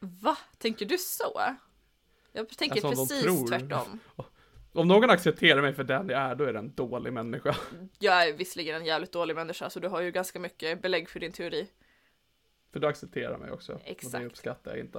[0.00, 0.36] Va?
[0.58, 1.40] Tänker du så?
[2.32, 3.98] Jag tänker Alltså, precis tvärtom.
[4.72, 7.56] Om någon accepterar mig för den jag är, då är det en dålig människa.
[7.98, 11.20] Jag är visserligen en jävligt dålig människa så du har ju ganska mycket belägg för
[11.20, 11.70] din teori.
[12.72, 13.72] För du accepterar mig också.
[13.74, 14.12] Och Exakt.
[14.12, 14.98] det uppskattar jag inte.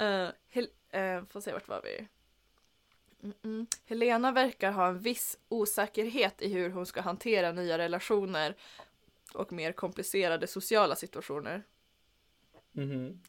[0.00, 2.08] Uh, Hel- eh, får se vart var vi?
[3.24, 3.66] Mm-mm.
[3.84, 8.56] Helena verkar ha en viss osäkerhet i hur hon ska hantera nya relationer
[9.34, 11.62] och mer komplicerade sociala situationer.
[12.72, 13.20] Mhm.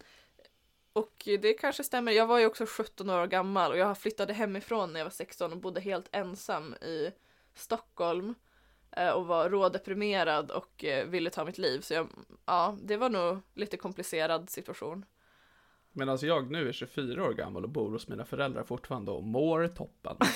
[0.93, 2.12] Och det kanske stämmer.
[2.12, 5.52] Jag var ju också 17 år gammal och jag flyttade hemifrån när jag var 16
[5.52, 7.12] och bodde helt ensam i
[7.54, 8.36] Stockholm
[8.91, 11.82] eh, och var rådeprimerad och eh, ville ta mitt liv.
[11.82, 12.08] Så jag,
[12.46, 15.06] ja, det var nog lite komplicerad situation.
[16.02, 19.68] Alltså jag nu är 24 år gammal och bor hos mina föräldrar fortfarande och mår
[19.68, 20.18] toppen.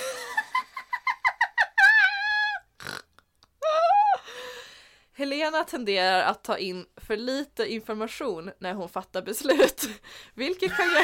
[5.14, 9.90] Helena tenderar att ta in för lite information när hon fattar beslut,
[10.34, 11.04] vilket kan göra...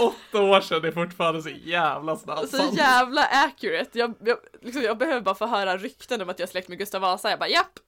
[0.00, 2.50] Åtta år sedan är fortfarande så jävla snabbt.
[2.50, 3.98] Så jävla accurate.
[3.98, 6.78] Jag, jag, liksom, jag behöver bara få höra rykten om att jag är släkt med
[6.78, 7.30] Gustav Vasa.
[7.30, 7.78] Jag bara japp.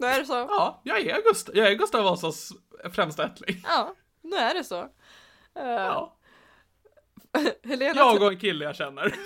[0.00, 0.32] Nu är det så.
[0.32, 2.52] Ja, jag är, Gust- jag är Gustav Vasas
[2.92, 3.60] främsta ättling.
[3.64, 4.80] Ja, nu är det så.
[4.82, 4.88] Uh,
[5.54, 6.16] Ja.
[7.64, 7.94] Helena...
[8.00, 9.14] Jag och en kille jag känner.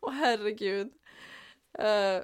[0.00, 0.86] Åh herregud.
[1.78, 2.22] Uh,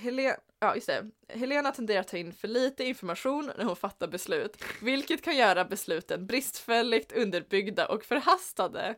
[0.00, 0.36] Helena...
[0.60, 1.10] Ja, just det.
[1.28, 5.64] Helena tenderar att ta in för lite information när hon fattar beslut, vilket kan göra
[5.64, 8.94] besluten bristfälligt underbyggda och förhastade.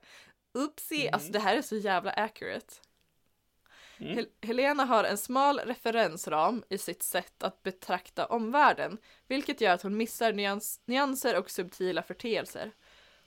[0.55, 2.75] Oopsie, alltså det här är så jävla accurate.
[3.99, 9.83] Hel- Helena har en smal referensram i sitt sätt att betrakta omvärlden, vilket gör att
[9.83, 12.73] hon missar nyans- nyanser och subtila förteelser.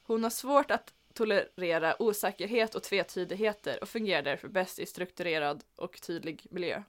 [0.04, 6.02] Hon har svårt att tolerera osäkerhet och tvetydigheter och fungerar därför bäst i strukturerad och
[6.02, 6.84] tydlig miljö.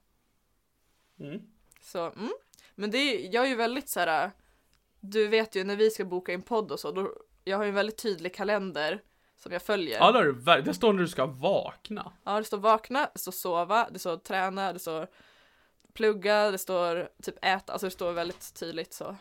[1.20, 1.40] Mm.
[1.80, 2.32] Så, mm.
[2.74, 4.30] Men det är, jag är ju väldigt så här.
[5.00, 7.14] du vet ju när vi ska boka in podd och så, då,
[7.44, 9.02] jag har ju en väldigt tydlig kalender
[9.42, 9.98] som jag följer.
[9.98, 12.12] Ja, det, är, det det står när du ska vakna.
[12.24, 15.06] Ja, det står vakna, det står sova, det står träna, det står
[15.92, 19.16] plugga, det står typ äta, alltså det står väldigt tydligt så.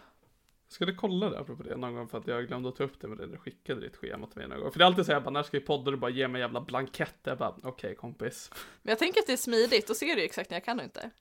[0.67, 3.01] Ska du kolla det apropå det någon gång för att jag glömde att ta upp
[3.01, 4.71] det med dig när du skickade ditt schema till mig någon gång.
[4.71, 5.91] För det är alltid så här, jag bara, när ska vi podda?
[5.91, 7.31] Du bara ger mig jävla blanketter.
[7.31, 8.51] Jag bara, okej kompis.
[8.81, 10.79] Men jag tänker att det är smidigt, då ser du ju exakt när jag kan
[10.79, 11.11] och inte.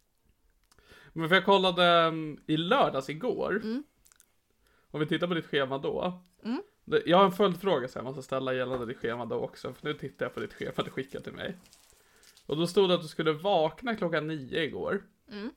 [1.12, 3.60] Men för jag kollade um, i lördags igår.
[3.62, 3.84] Mm.
[4.90, 6.22] Om vi tittar på ditt schema då.
[6.44, 6.62] Mm.
[7.06, 9.74] Jag har en följdfråga som jag måste ställa gällande ditt schema då också.
[9.74, 11.56] För nu tittar jag på ditt schema du skickade till mig.
[12.46, 15.02] Och då stod det att du skulle vakna klockan nio igår.
[15.32, 15.50] Mm.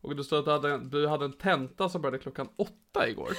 [0.00, 3.08] Och då stod att du hade, en- du hade en tenta som började klockan åtta
[3.08, 3.30] igår.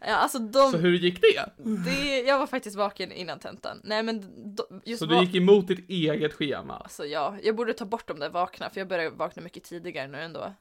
[0.00, 1.50] Ja, alltså de, Så hur gick det?
[1.84, 3.80] det, jag var faktiskt vaken innan tentan.
[3.84, 4.20] Nej men
[4.54, 6.76] de, just Så du gick emot ditt eget schema?
[6.76, 10.06] Alltså ja, jag borde ta bort de där vakna, för jag börjar vakna mycket tidigare
[10.08, 10.54] nu ändå.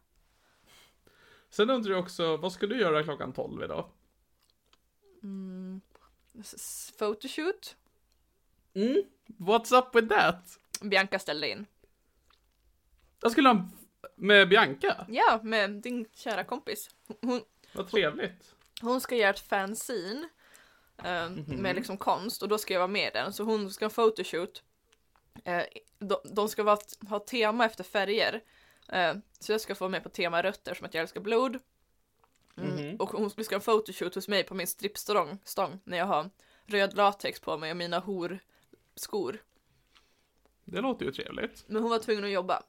[1.50, 3.86] Sen undrar jag också, vad ska du göra klockan 12 idag?
[5.24, 5.82] Mm.
[7.00, 7.76] Photoshoot.
[8.74, 9.04] Mm.
[9.38, 10.60] What's up with that?
[10.82, 11.66] Bianca ställde in.
[13.22, 13.72] Jag skulle ha en
[14.16, 15.06] med Bianca.
[15.10, 16.90] Ja, med din kära kompis.
[17.22, 17.42] Hon,
[17.74, 18.56] Vad trevligt.
[18.82, 20.30] hon ska göra ett fanzine
[21.04, 23.34] eh, med liksom konst och då ska jag vara med den.
[23.34, 24.64] Så hon ska ha photoshoot.
[25.44, 25.64] Eh,
[26.00, 28.44] de, de ska vara, ha tema efter färger.
[28.90, 31.60] Eh, så jag ska få med på tema rötter som att jag älskar blod.
[32.58, 32.96] Mm.
[32.96, 36.30] Och hon ska ha en photoshoot hos mig på min strippstång stång, när jag har
[36.66, 39.38] röd latex på mig och mina horskor.
[40.64, 41.64] Det låter ju trevligt.
[41.68, 42.64] Men hon var tvungen att jobba.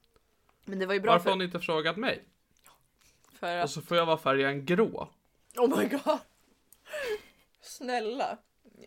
[0.65, 2.23] Men det var ju bra Varför för, har ni inte frågat mig?
[3.39, 3.71] för Och att...
[3.71, 5.09] så får jag vara färgen grå.
[5.57, 6.19] Oh my god!
[7.61, 8.37] Snälla.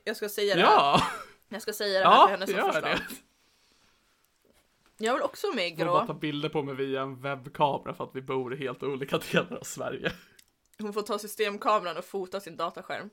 [0.04, 0.68] Jag ska säga det här.
[0.70, 1.02] Ja!
[1.48, 2.90] Jag ska säga det här Ja, henne som gör förslag.
[2.96, 3.02] det.
[5.04, 6.06] Jag vill också med i Jag bara grå.
[6.06, 9.56] ta bilder på mig via en webbkamera för att vi bor i helt olika delar
[9.56, 10.12] av Sverige.
[10.82, 13.10] Hon får ta systemkameran och fota sin dataskärm.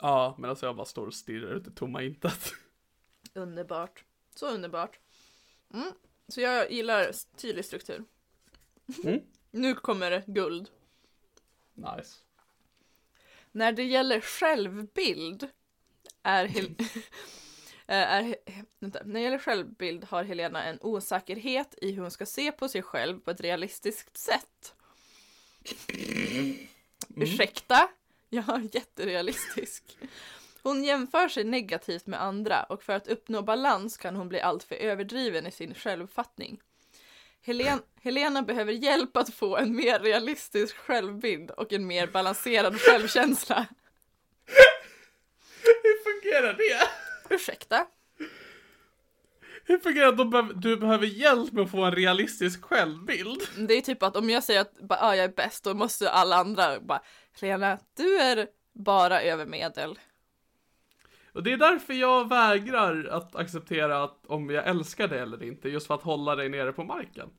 [0.00, 2.52] Ja, men alltså jag bara står och stirrar ut i tomma intet.
[3.34, 4.04] Underbart.
[4.34, 4.98] Så underbart.
[5.74, 5.92] Mm.
[6.28, 8.04] Så jag gillar tydlig struktur.
[9.04, 9.20] Mm.
[9.50, 10.70] Nu kommer det guld.
[11.74, 12.18] Nice.
[13.52, 15.48] När det gäller självbild
[16.22, 16.74] är, Hel-
[17.86, 18.36] Eh, Är,
[18.78, 22.68] vänta, när det gäller självbild har Helena en osäkerhet i hur hon ska se på
[22.68, 24.74] sig själv på ett realistiskt sätt.
[27.16, 27.88] Ursäkta?
[28.30, 29.98] Ja, jätterealistisk.
[30.62, 34.74] Hon jämför sig negativt med andra och för att uppnå balans kan hon bli alltför
[34.74, 36.60] överdriven i sin självuppfattning.
[37.42, 43.66] Helen, Helena behöver hjälp att få en mer realistisk självbild och en mer balanserad självkänsla.
[45.62, 46.88] Hur fungerar det?
[47.34, 47.86] Ursäkta?
[49.72, 53.42] Hur fungerar det att du behöver hjälp med att få en realistisk självbild?
[53.68, 56.10] Det är typ att om jag säger att bara, ah, jag är bäst, då måste
[56.10, 57.02] alla andra bara
[57.40, 59.98] Helena, du är bara över medel.
[61.32, 65.68] Och det är därför jag vägrar att acceptera att om jag älskar dig eller inte,
[65.68, 67.30] just för att hålla dig nere på marken.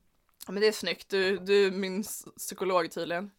[0.48, 2.04] Men det är snyggt, du, du är min
[2.38, 3.32] psykolog tydligen.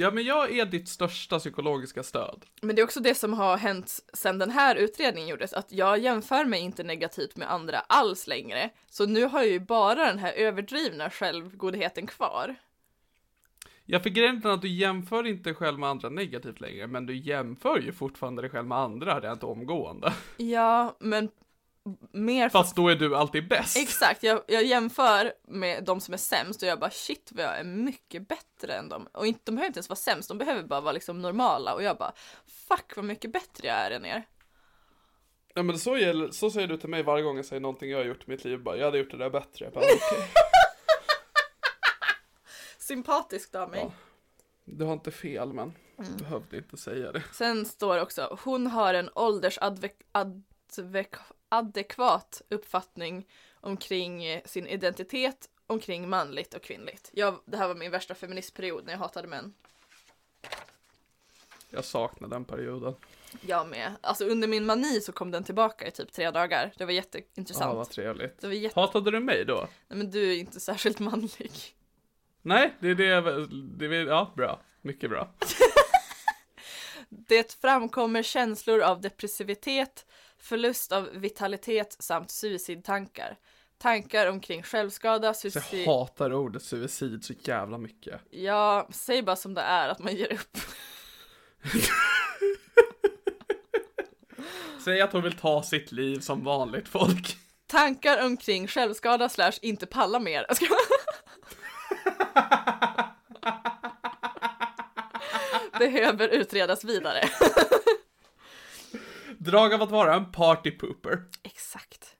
[0.00, 2.44] Ja, men jag är ditt största psykologiska stöd.
[2.62, 5.98] Men det är också det som har hänt sedan den här utredningen gjordes, att jag
[5.98, 8.70] jämför mig inte negativt med andra alls längre.
[8.90, 12.54] Så nu har jag ju bara den här överdrivna självgodheten kvar.
[13.84, 17.80] Jag fick grejen att du jämför inte själv med andra negativt längre, men du jämför
[17.80, 20.12] ju fortfarande dig själv med andra rent omgående.
[20.36, 21.28] Ja, men
[22.12, 23.76] mer Fast då är du alltid bäst.
[23.76, 27.58] Exakt, jag, jag jämför med de som är sämst och jag bara shit vad jag
[27.58, 29.08] är mycket bättre än dem.
[29.12, 31.82] Och inte, de behöver inte ens vara sämst, de behöver bara vara liksom normala och
[31.82, 32.12] jag bara
[32.46, 34.24] fuck vad mycket bättre jag är än er.
[35.54, 37.98] Ja men så, gäller, så säger du till mig varje gång jag säger någonting jag
[37.98, 39.64] har gjort i mitt liv, bara jag hade gjort det där bättre.
[39.64, 40.28] Jag bara, okej.
[42.78, 43.80] Sympatiskt av mig.
[43.80, 43.92] Ja.
[44.64, 47.22] Du har inte fel men, du behövde inte säga det.
[47.32, 49.08] Sen står det också, hon har en
[51.50, 53.26] åldersadekvat uppfattning
[53.60, 57.10] omkring eh, sin identitet, omkring manligt och kvinnligt.
[57.12, 59.54] Jag, det här var min värsta feministperiod när jag hatade män.
[61.70, 62.94] Jag saknar den perioden.
[63.40, 63.94] Jag med.
[64.00, 66.72] Alltså under min mani så kom den tillbaka i typ tre dagar.
[66.76, 67.76] Det var Ja, jätteintressant.
[67.76, 68.40] vad trevligt.
[68.40, 68.80] Det var jätte...
[68.80, 69.68] Hatade du mig då?
[69.88, 71.52] Nej men du är inte särskilt manlig.
[72.42, 74.60] Nej, det är det jag, det är, ja bra.
[74.82, 75.28] Mycket bra.
[77.08, 80.06] Det framkommer känslor av depressivitet,
[80.40, 83.36] förlust av vitalitet samt suicidtankar.
[83.78, 85.86] Tankar omkring självskada, Så jag suicid...
[85.86, 88.20] hatar ordet suicid så jävla mycket.
[88.30, 90.58] Ja, säg bara som det är, att man ger upp.
[94.84, 97.36] Säg att hon vill ta sitt liv som vanligt folk.
[97.66, 100.46] Tankar omkring självskada slash inte palla mer.
[105.78, 107.20] Behöver utredas vidare.
[109.38, 111.22] Drag av att vara en party pooper.
[111.42, 112.16] Exakt.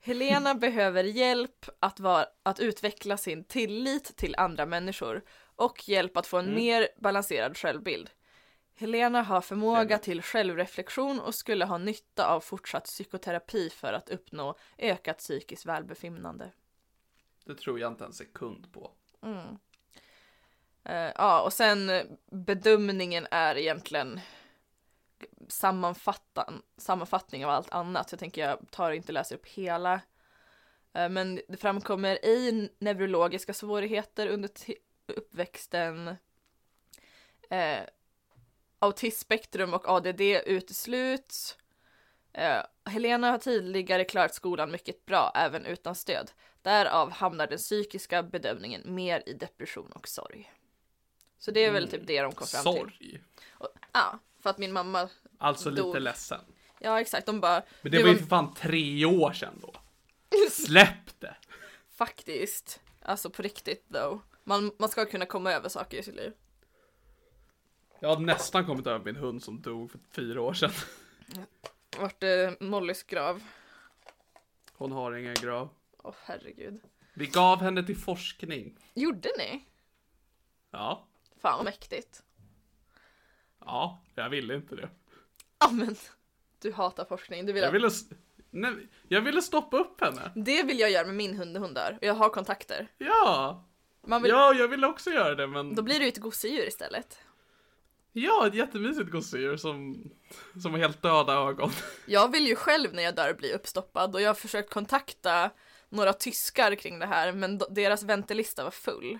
[0.00, 5.24] Helena behöver hjälp att, vara, att utveckla sin tillit till andra människor
[5.56, 8.10] och hjälp att få en mer balanserad självbild.
[8.76, 14.58] Helena har förmåga till självreflektion och skulle ha nytta av fortsatt psykoterapi för att uppnå
[14.78, 16.50] ökat psykiskt välbefinnande.
[17.44, 18.90] Det tror jag inte en sekund på.
[20.84, 24.20] Eh, ja, och sen eh, bedömningen är egentligen
[25.48, 28.12] sammanfattan, sammanfattning av allt annat.
[28.12, 30.00] Jag tänker jag tar inte läser upp hela.
[30.92, 34.50] Eh, men det framkommer ej neurologiska svårigheter under
[35.06, 36.16] uppväxten.
[37.50, 37.80] Eh,
[38.78, 41.58] autismspektrum och ADD utesluts.
[42.32, 46.30] Eh, Helena har tidigare klarat skolan mycket bra, även utan stöd.
[46.62, 50.52] Därav hamnar den psykiska bedömningen mer i depression och sorg.
[51.38, 52.82] Så det är väl typ det de kom fram till.
[52.82, 53.20] Sorg.
[53.92, 55.08] Ja, för att min mamma,
[55.44, 55.86] Alltså Dog.
[55.86, 56.40] lite ledsen.
[56.78, 59.74] ja exakt, de bara, Men det, Det var ju för fan tre år sedan då.
[60.50, 61.36] Släpp det!
[61.96, 64.20] faktiskt, alltså på riktigt though.
[64.44, 66.32] Man, man ska kunna komma över saker i sitt liv.
[68.00, 70.70] Jag har nästan kommit över min hund som dog för fyra år sedan.
[71.98, 73.42] Vart är Mollys grav?
[74.72, 75.68] Hon har ingen grav.
[75.98, 76.80] Åh herregud.
[77.14, 78.76] Vi gav henne till forskning.
[78.94, 79.64] Gjorde ni?
[80.70, 81.06] Ja,
[81.40, 82.22] Fan vad mäktigt.
[83.60, 84.88] ja, jag ville inte det.
[85.64, 85.96] Ja men,
[86.62, 87.46] du hatar forskning.
[87.46, 87.90] Du vill Jag ville,
[88.50, 90.32] nej, jag ville stoppa upp henne.
[90.34, 91.98] Det vill jag göra med min hund när hon dör.
[92.00, 92.88] Jag har kontakter.
[92.98, 93.64] Ja,
[94.06, 94.30] Man vill...
[94.30, 95.74] ja, jag ville också göra det men...
[95.74, 97.18] Då blir ju ett gosedjur istället.
[98.12, 100.04] Ja, ett jättemysigt gosedjur som,
[100.62, 101.70] som har helt döda ögon.
[102.06, 105.50] Jag vill ju själv när jag dör bli uppstoppad och jag har försökt kontakta
[105.88, 109.18] några tyskar kring det här men deras väntelista var full.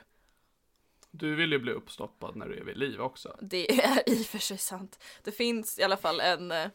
[1.17, 3.37] Du vill ju bli uppstoppad när du är vid liv också.
[3.41, 4.99] Det är i och för sig sant.
[5.23, 6.67] Det finns i alla fall en eh,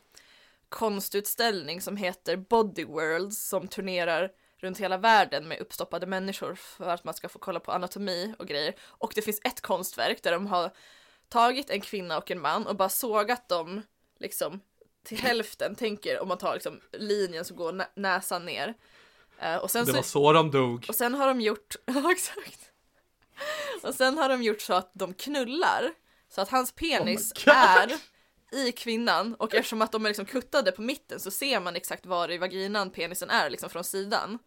[0.69, 7.03] konstutställning som heter Body Worlds som turnerar runt hela världen med uppstoppade människor för att
[7.03, 8.75] man ska få kolla på anatomi och grejer.
[8.81, 10.71] Och det finns ett konstverk där de har
[11.29, 13.81] tagit en kvinna och en man och bara sågat dem
[14.19, 14.59] liksom
[15.03, 18.73] till hälften, tänker om man tar liksom linjen som går nä- näsan ner.
[19.39, 20.85] Eh, och, sen Det så, var så de dog.
[20.89, 21.75] och sen har de gjort,
[22.11, 22.68] exakt.
[23.83, 25.91] Och sen har de gjort så att de knullar.
[26.29, 27.47] Så att hans penis Oh
[28.51, 31.75] är i kvinnan och eftersom att de är liksom kuttade på mitten så ser man
[31.75, 34.39] exakt var i vaginan penisen är liksom från sidan.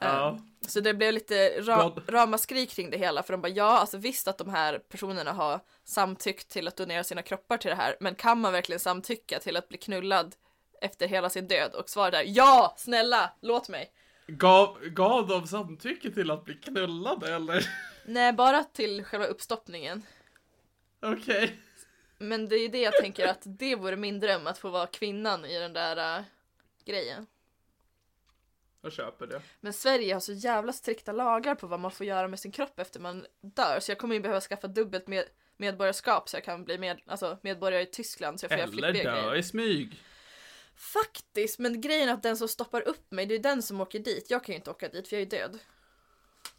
[0.00, 0.28] Ja.
[0.28, 0.36] Eh,
[0.68, 4.28] Så det blev lite ra- ramaskri kring det hela för de bara ja, alltså visst
[4.28, 8.14] att de här personerna har samtyckt till att donera sina kroppar till det här men
[8.14, 10.34] kan man verkligen samtycka till att bli knullad
[10.80, 11.74] efter hela sin död?
[11.74, 13.92] Och svaret är ja, snälla, låt mig.
[14.26, 17.68] Gav, gav de samtycke till att bli knullade eller?
[18.04, 20.02] Nej, bara till själva uppstoppningen.
[21.00, 21.60] Okej.
[22.18, 24.86] Men det är ju det jag tänker att det vore min dröm att få vara
[24.86, 26.24] kvinnan i den där äh,
[26.84, 27.26] grejen.
[28.82, 29.42] Jag köper det.
[29.60, 32.78] Men Sverige har så jävla strikta lagar på vad man får göra med sin kropp
[32.78, 35.24] efter man dör så jag kommer ju behöva skaffa dubbelt med
[35.56, 38.92] medborgarskap så jag kan bli med, alltså, medborgare i Tyskland så jag får göra Eller
[38.92, 40.02] flippiga dö i smyg.
[40.76, 43.98] Faktiskt, men grejen är att den som stoppar upp mig, det är den som åker
[43.98, 44.30] dit.
[44.30, 45.58] Jag kan ju inte åka dit för jag är död.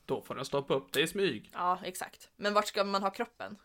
[0.06, 1.52] Då får den stoppa upp det i smyg.
[1.54, 2.30] Ja, exakt.
[2.36, 3.58] Men vart ska man ha kroppen?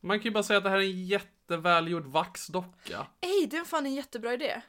[0.00, 3.06] Man kan ju bara säga att det här är en jättevälgjord vaxdocka.
[3.20, 4.62] Ej, det är fan en jättebra idé.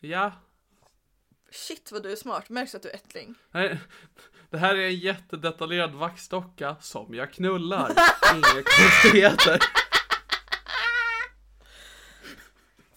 [0.00, 0.32] Ja.
[1.50, 3.34] Shit vad du är smart, märks att du är ättling.
[3.50, 3.78] Nej,
[4.50, 7.90] Det här är en jättedetaljerad vaxdocka som jag knullar.
[8.34, 9.58] Inga konstigheter.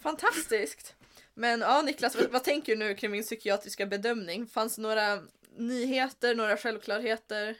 [0.03, 0.95] Fantastiskt!
[1.33, 4.47] Men ja, Niklas, vad, vad tänker du nu kring min psykiatriska bedömning?
[4.47, 5.19] Fanns det några
[5.57, 7.55] nyheter, några självklarheter?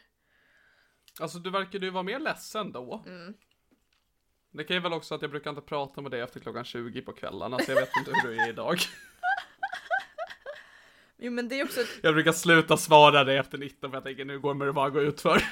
[1.20, 3.04] Alltså du verkar ju vara mer ledsen då.
[3.06, 3.34] Mm.
[4.52, 7.02] Det kan ju väl också att jag brukar inte prata med dig efter klockan 20
[7.02, 8.78] på kvällarna, så jag vet inte hur du är idag.
[11.18, 14.26] Jo men det är också Jag brukar sluta svara dig efter 19 för jag tänker
[14.26, 15.44] nu går det bara gå ut för.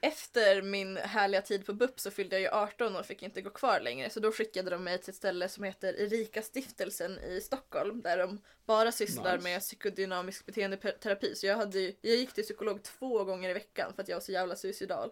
[0.00, 3.50] Efter min härliga tid på BUP så fyllde jag ju 18 och fick inte gå
[3.50, 7.40] kvar längre så då skickade de mig till ett ställe som heter Erika stiftelsen i
[7.40, 9.48] Stockholm där de bara sysslar Nice.
[9.48, 14.02] med psykodynamisk beteendeterapi så jag, hade, jag gick till psykolog två gånger i veckan för
[14.02, 15.10] att jag var så jävla suicidal.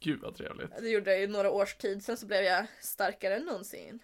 [0.00, 0.70] Gud vad trevligt.
[0.80, 4.00] Det gjorde jag i några års tid sen så blev jag starkare än någonsin.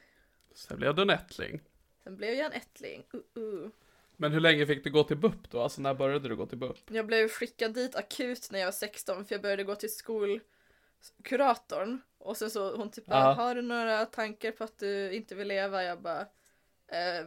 [0.55, 1.61] Sen blev du en ättling.
[2.05, 3.05] Sen blev jag en ättling.
[3.15, 3.69] Uh, uh.
[4.17, 5.63] Men hur länge fick du gå till BUP då?
[5.63, 6.77] Alltså när började du gå till BUP?
[6.91, 12.01] Jag blev skickad dit akut när jag var 16 för jag började gå till skolkuratorn.
[12.19, 13.33] Och sen så hon typ bara, Ja.
[13.33, 15.85] har du några tankar på att du inte vill leva?
[15.85, 16.27] Jag bara, eh,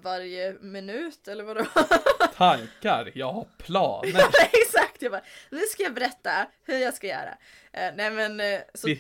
[0.02, 1.66] varje minut eller vadå?
[2.36, 3.12] Tankar?
[3.16, 4.12] Jag har planer.
[4.54, 6.32] Exakt, jag bara, nu ska jag berätta
[6.64, 7.38] hur jag ska göra.
[7.74, 8.96] Eh, nej men, eh, så,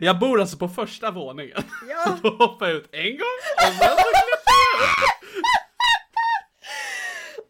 [0.00, 1.62] Jag bor alltså på första våningen.
[1.88, 3.84] ja, Då hoppar jag ut en gång och sen så.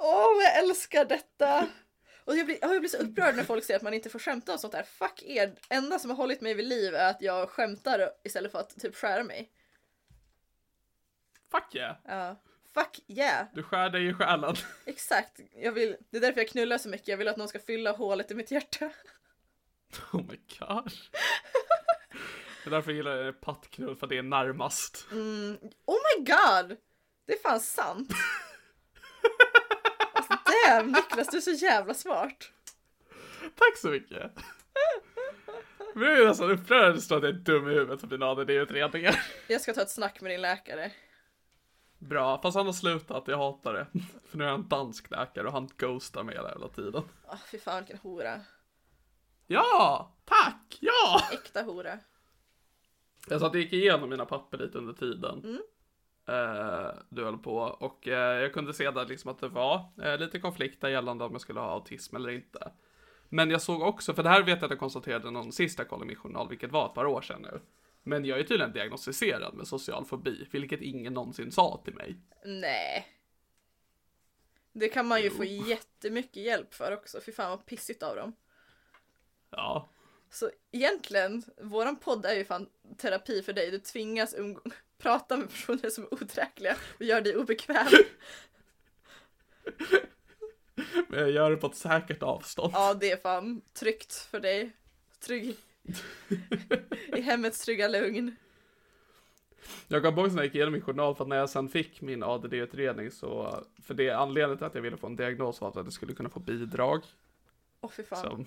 [0.03, 1.69] Åh vad jag älskar detta!
[2.25, 4.53] Och jag blir, jag blir så upprörd när folk säger att man inte får skämta
[4.53, 4.83] om sånt där.
[4.83, 5.55] Fuck er!
[5.69, 8.97] enda som har hållit mig vid liv är att jag skämtar istället för att typ
[8.97, 9.53] skära mig.
[11.51, 11.97] Fuck yeah.
[12.05, 12.37] Ja.
[12.75, 13.47] Fuck yeah!
[13.55, 14.55] Du skär dig i själen.
[14.87, 15.41] Exakt.
[15.55, 17.09] Jag vill, det är därför jag knullar så mycket.
[17.09, 18.91] Jag vill att någon ska fylla hålet i mitt hjärta.
[20.13, 20.93] Oh my god.
[22.65, 25.07] Det är därför jag gillar pattknull, för det är närmast.
[25.13, 25.59] Mm.
[25.85, 26.77] Oh my god!
[27.27, 28.11] Det är fan sant.
[30.67, 32.51] Damn Niklas, du är så jävla smart.
[33.55, 34.33] Tack så mycket.
[35.95, 39.23] Men jag är nästan upprörd att jag är dum i huvudet för dina ADD-utredningar.
[39.49, 40.93] Jag ska ta ett snack med din läkare.
[41.99, 43.87] Bra, fast han har slutat, jag hatar det.
[44.27, 47.03] För nu är han en dansk läkare och han ghostar mig hela jävla tiden.
[47.29, 48.41] Oh, fy fan vilken hora.
[49.47, 51.29] Ja, tack, ja!
[51.33, 51.99] Äkta hora.
[53.29, 55.45] Jag satt och gick igenom mina papper lite under tiden.
[55.45, 55.63] Mm.
[56.29, 60.19] Eh, du höll på och eh, jag kunde se där liksom att det var eh,
[60.19, 62.73] lite konflikter gällande om jag skulle ha autism eller inte.
[63.29, 66.05] Men jag såg också, för det här vet jag att jag konstaterade någon sista kollade
[66.05, 67.61] i min journal, vilket var ett par år sedan nu.
[68.03, 72.17] Men jag är tydligen diagnostiserad med social fobi, vilket ingen någonsin sa till mig.
[72.45, 73.07] Nej.
[74.73, 77.21] Det kan man ju få jättemycket hjälp för också.
[77.27, 78.33] Fy fan vad pissigt av dem.
[79.51, 79.89] Ja,
[80.31, 82.69] Så egentligen, våran podd är ju fan
[82.99, 83.71] terapi för dig.
[83.71, 87.87] Du tvingas umgå- prata med personer som är oträkliga och gör dig obekväm.
[91.09, 92.73] men jag gör det på ett säkert avstånd.
[92.77, 94.77] Ja, det är fan tryggt för dig.
[95.21, 95.57] Trygg.
[97.17, 98.37] I hemmets trygga lugn.
[99.89, 102.01] Jag kommer ihåg när jag gick igenom min journal för att när jag sen fick
[102.01, 105.75] min ADD-utredning så, för det anledningen till att jag ville få en diagnos var att
[105.75, 107.03] jag skulle kunna få bidrag.
[107.81, 108.45] Åh fy fan, Så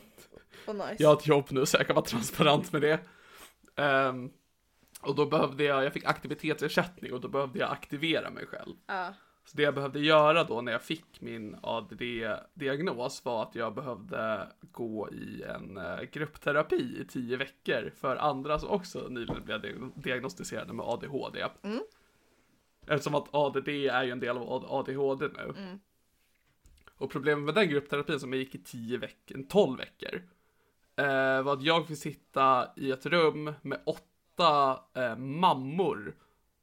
[0.65, 1.03] vad nice.
[1.03, 2.99] jag har ett jobb nu så jag kan vara transparent med det.
[3.75, 4.31] Ehm,
[5.05, 8.75] och då behövde jag, jag fick aktivitetsersättning och då behövde jag aktivera mig själv.
[8.87, 9.13] Ja.
[9.45, 14.47] Så det jag behövde göra då när jag fick min ADD-diagnos var att jag behövde
[14.61, 19.91] gå i en eh, gruppterapi i tio veckor för andra som också nyligen blev diag-
[19.95, 21.45] diagnostiserade med ADHD.
[21.63, 21.79] Mm.
[22.87, 25.53] Eftersom att ADD är ju en del av ADHD nu.
[25.57, 25.79] Mm.
[26.97, 30.23] Och problemet med den gruppterapin som jag gick i 10 veckor, 12 veckor.
[30.95, 34.14] Eh, var att jag fick sitta i ett rum med åtta
[34.93, 36.15] eh, mammor.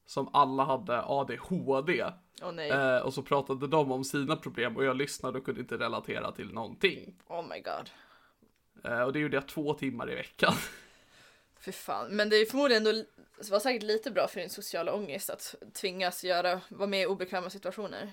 [0.07, 2.05] Som alla hade ADHD.
[2.43, 5.61] Åh nej, Eh, och så pratade de om sina problem och jag lyssnade och kunde
[5.61, 7.15] inte relatera till någonting.
[7.29, 7.91] oh my god.
[8.85, 10.53] Eh, och det gjorde jag två timmar i veckan.
[11.61, 12.17] Fy fan.
[12.17, 13.05] Men det är förmodligen ändå,
[13.51, 17.51] var säkert lite bra för din sociala ångest att tvingas göra, vara med i obekväma
[17.51, 18.11] situationer.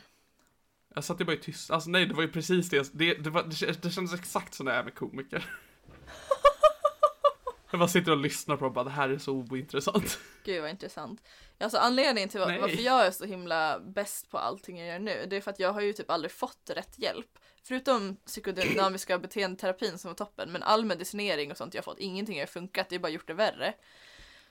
[0.95, 1.71] Jag satt ju bara i tyst.
[1.71, 2.89] Alltså nej, det var ju precis det.
[2.93, 5.45] Det, det, var, det, det kändes exakt som det är med komiker.
[7.71, 10.19] Jag bara sitter och lyssnar på och bara det här är så ointressant.
[10.43, 11.23] Gud vad intressant.
[11.59, 12.61] Alltså anledningen till Nej.
[12.61, 15.59] varför jag är så himla bäst på allting jag gör nu, det är för att
[15.59, 17.39] jag har ju typ aldrig fått rätt hjälp.
[17.63, 22.45] Förutom psykodynamiska beteendeterapin som var toppen, men all medicinering och sånt jag fått, ingenting har
[22.45, 23.73] funkat, det har bara gjort det värre.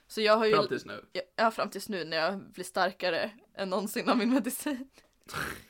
[0.07, 1.05] Så jag har ju, Fram tills nu.
[1.35, 4.89] ja, fram tills nu när jag blir starkare än någonsin av min medicin.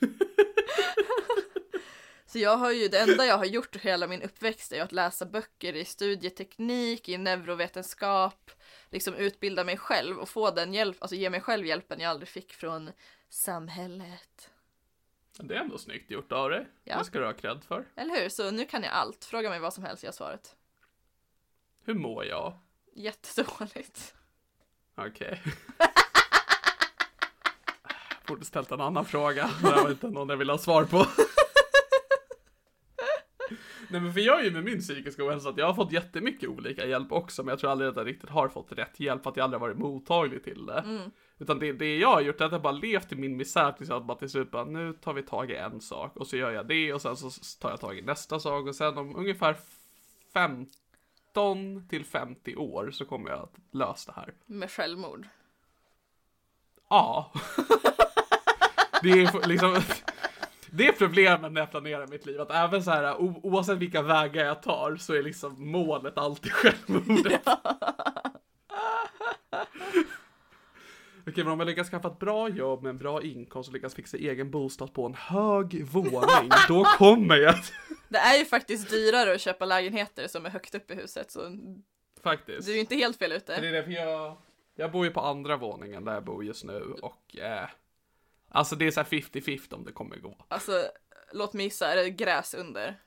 [2.30, 5.26] Så jag har ju, det enda jag har gjort hela min uppväxt är att läsa
[5.26, 8.50] böcker i studieteknik, i neurovetenskap,
[8.90, 12.28] liksom utbilda mig själv och få den hjälp, alltså ge mig själv hjälpen jag aldrig
[12.28, 12.90] fick från
[13.28, 14.50] samhället.
[15.38, 16.66] Det är ändå snyggt gjort av dig.
[16.84, 16.98] Ja.
[16.98, 17.84] Det ska du ha cred för.
[17.96, 18.28] Eller hur?
[18.28, 19.24] Så nu kan jag allt.
[19.24, 20.56] Fråga mig vad som helst, jag har svaret.
[21.84, 22.58] Hur mår jag?
[22.94, 24.14] Jättedåligt.
[24.94, 25.42] Okej.
[28.26, 29.50] Borde ställt en annan fråga.
[29.62, 31.06] Det var inte någon jag vill ha svar på.
[33.88, 36.48] Nej men för jag är ju med min psykiska ohälsa att jag har fått jättemycket
[36.48, 39.30] olika hjälp också men jag tror aldrig att jag riktigt har fått rätt hjälp för
[39.30, 41.10] att jag aldrig varit mottaglig till det.
[41.38, 43.90] Utan det, det jag har gjort är att jag bara levt i min misär tills
[43.90, 46.50] jag bara till slut bara nu tar vi tag i en sak och så gör
[46.50, 47.30] jag det och sen så
[47.60, 49.56] tar jag tag i nästa sak och sen om ungefär
[50.32, 54.34] 15 till 50 år så kommer jag att lösa det här.
[54.46, 55.28] Med självmord.
[56.88, 57.32] Ja.
[59.02, 59.74] Det är liksom
[60.72, 64.44] Det är problemet när jag planerar mitt liv, att även så här oavsett vilka vägar
[64.44, 67.42] jag tar så är liksom målet alltid självmordet.
[71.26, 73.94] Okej, men om jag lyckas skaffa ett bra jobb med en bra inkomst och lyckas
[73.94, 77.54] fixa egen bostad på en hög våning, då kommer jag
[78.08, 81.40] Det är ju faktiskt dyrare att köpa lägenheter som är högt upp i huset så
[82.22, 82.66] faktiskt.
[82.66, 83.60] du är ju inte helt fel ute.
[83.60, 84.36] det är därför jag,
[84.76, 87.68] jag bor ju på andra våningen där jag bor just nu och eh,
[88.50, 90.36] alltså det är så här 50-50 om det kommer gå.
[90.48, 90.90] Alltså,
[91.32, 93.00] låt mig gissa, är det gräs under?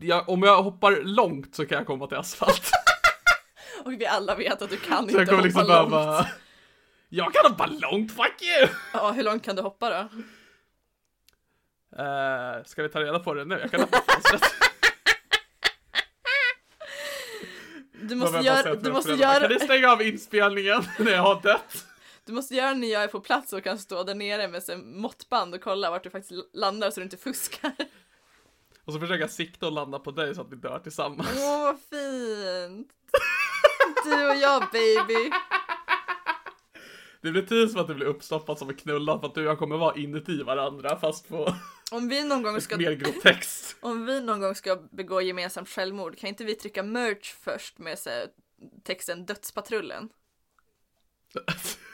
[0.00, 2.70] Jag, om jag hoppar långt så kan jag komma till asfalt.
[3.84, 5.90] Och vi alla vet att du kan Så inte kommer hoppa liksom långt.
[5.90, 6.26] behöva...
[7.10, 8.68] Jag kan hoppa långt, fuck you!
[8.92, 10.08] Ja, hur långt kan du hoppa då?
[12.02, 13.58] Uh, ska vi ta reda på det nu?
[13.60, 14.42] Jag kan hoppa fönstret.
[18.02, 21.86] Du måste göra, du måste göra, Kan ni stänga av inspelningen när jag har dött?
[22.28, 25.00] Du måste göra när jag är på plats och kan stå där nere med sin
[25.00, 27.72] måttband och kolla vart du faktiskt landar så du inte fuskar.
[28.84, 31.28] Och så försöker jag sikta och landa på dig så att vi dör tillsammans.
[31.36, 32.92] Åh, vad fint!
[34.04, 35.30] Du och jag baby!
[37.20, 39.50] Det blir tid som att det blir uppstoppat som en knullad för att du och
[39.50, 41.54] jag kommer vara inuti varandra fast på
[41.90, 43.76] Om vi någon gång ska mer groteskt.
[43.80, 47.98] Om vi någon gång ska begå gemensamt självmord, kan inte vi trycka merch först med
[47.98, 48.26] så här,
[48.84, 50.08] texten Dödspatrullen?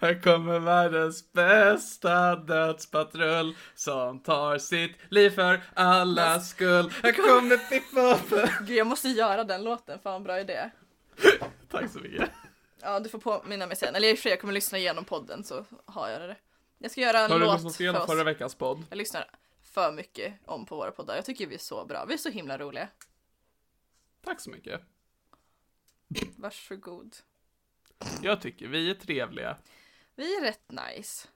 [0.00, 6.92] Här kommer världens bästa dödspatrull som tar sitt liv för allas skull.
[7.02, 8.50] Här kommer Pippa.
[8.60, 10.70] Gud, jag måste göra den låten, fan bra idé.
[11.70, 12.30] Tack så mycket.
[12.80, 13.94] Ja, du får påminna mig sen.
[13.94, 16.36] Eller i och för sig, jag kommer lyssna igenom podden så har jag det.
[16.78, 18.06] Jag ska göra en Har du låt lyssnat för igenom oss.
[18.10, 18.84] förra veckans podd?
[18.90, 19.30] Jag lyssnar
[19.62, 21.14] för mycket om på våra poddar.
[21.16, 22.04] Jag tycker vi är så bra.
[22.04, 22.88] Vi är så himla roliga.
[24.24, 24.80] Tack så mycket.
[26.36, 27.16] Varsågod.
[28.22, 29.56] Jag tycker vi är trevliga.
[30.16, 31.28] Vi är rätt nice.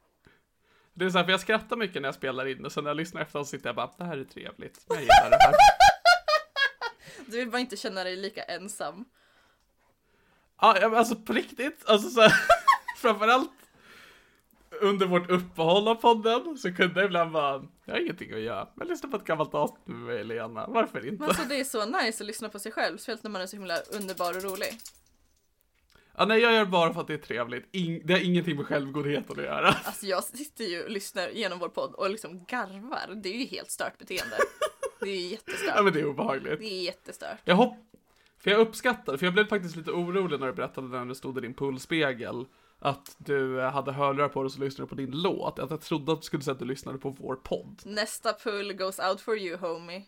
[0.95, 2.91] Det är så här, för jag skrattar mycket när jag spelar in det, så när
[2.91, 4.85] jag lyssnar efter så sitter jag bara, det här är trevligt.
[4.89, 5.55] Jag gillar det här.
[7.27, 9.05] Du vill bara inte känna dig lika ensam.
[10.61, 12.33] Ja, men alltså på riktigt, alltså så här,
[12.97, 13.51] framförallt
[14.81, 18.69] under vårt uppehåll av podden så kunde jag ibland bara, jag har ingenting att göra,
[18.75, 21.21] men lyssna på ett gammalt avsnitt med mig och Lena, varför inte?
[21.21, 23.47] Men alltså det är så nice att lyssna på sig själv, speciellt när man är
[23.47, 24.79] så himla underbar och rolig.
[26.21, 28.57] Ja, nej, jag gör det bara för att det är trevligt, In, det har ingenting
[28.57, 29.69] med självgodheten att göra.
[29.69, 33.15] Alltså jag sitter ju och lyssnar genom vår podd och liksom garvar.
[33.23, 34.37] Det är ju helt stört beteende.
[35.01, 35.85] Det är ju Ja, jättestört.
[35.85, 36.59] men det är obehagligt.
[36.59, 37.39] Det är jättestört.
[37.45, 37.75] Jag hopp...
[38.39, 41.39] För jag uppskattar, för jag blev faktiskt lite orolig när du berättade när du stod
[41.39, 42.47] i din poolspegel
[42.79, 45.59] att du hade hörlurar på dig och så lyssnade på din låt.
[45.59, 47.83] Att jag trodde att du skulle säga att du lyssnade på vår podd.
[47.85, 50.03] Nästa pull goes out for you homie.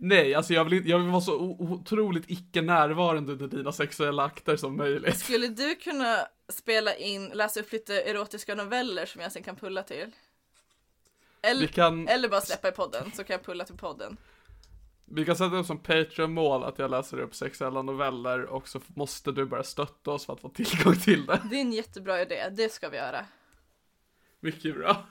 [0.00, 4.24] Nej, alltså jag vill, inte, jag vill vara så otroligt icke närvarande under dina sexuella
[4.24, 5.18] akter som möjligt.
[5.18, 9.82] Skulle du kunna spela in, läsa upp lite erotiska noveller som jag sen kan pulla
[9.82, 10.10] till?
[11.42, 14.16] Eller, kan, eller bara släppa i podden, så kan jag pulla till podden.
[15.04, 19.32] vi kan sätta upp som Patreon-mål att jag läser upp sexuella noveller och så måste
[19.32, 21.40] du bara stötta oss för att få tillgång till det.
[21.50, 23.24] Det är en jättebra idé, det ska vi göra.
[24.40, 25.06] Mycket bra.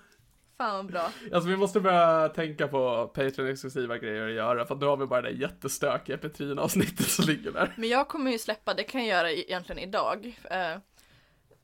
[0.57, 1.11] Fan bra.
[1.34, 5.21] Alltså vi måste börja tänka på Patreon-exklusiva grejer att göra för nu har vi bara
[5.21, 7.73] det jättestökiga Petrina-avsnittet som ligger där.
[7.77, 10.39] Men jag kommer ju släppa, det kan jag göra egentligen idag.
[10.43, 10.77] Eh,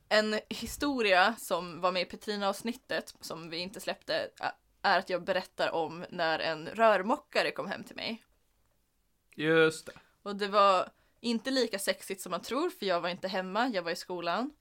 [0.10, 4.30] en historia som var med i Petrina-avsnittet, som vi inte släppte,
[4.82, 8.24] är att jag berättar om när en rörmokare kom hem till mig.
[9.36, 9.94] Just det.
[10.24, 10.90] Och det var
[11.20, 14.52] inte lika sexigt som man tror, för jag var inte hemma, jag var i skolan.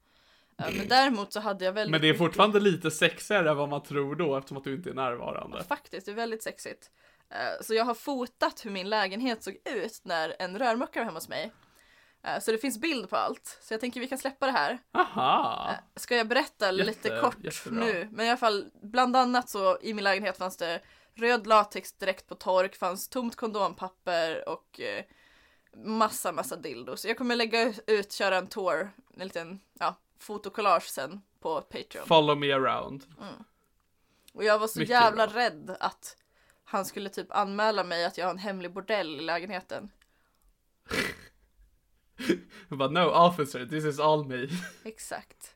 [0.56, 3.68] Men däremot så hade jag väldigt Men det är mycket- fortfarande lite sexigare än vad
[3.68, 5.64] man tror då eftersom att du inte är närvarande.
[5.64, 6.90] Faktiskt, det är väldigt sexigt.
[7.30, 11.16] Eh, Så jag har fotat hur min lägenhet såg ut när en rörmokare var hemma
[11.16, 11.52] hos mig.
[12.22, 13.58] Eh, Så det finns bild på allt.
[13.62, 14.78] Så jag tänker vi kan släppa det här.
[14.92, 15.70] Aha!
[15.70, 17.84] Eh, Ska jag berätta Jätte- lite kort jättebra.
[17.84, 18.08] nu?
[18.12, 20.80] Men i alla fall, bland annat så i min lägenhet fanns det
[21.14, 24.80] röd latex direkt på tork, fanns tomt kondompapper och
[25.76, 27.04] massa, massa dildos.
[27.04, 32.06] Jag kommer lägga ut, köra en tour, en liten, ja, fotokollage sen på Patreon.
[32.06, 33.04] Follow me around.
[34.34, 35.36] Och jag var så Mycket jävla bra.
[35.36, 36.16] rädd att
[36.64, 39.90] han skulle typ anmäla mig att jag har en hemlig bordell i lägenheten.
[42.68, 44.48] Bara, no officer, this is all me.
[44.84, 45.54] Exakt.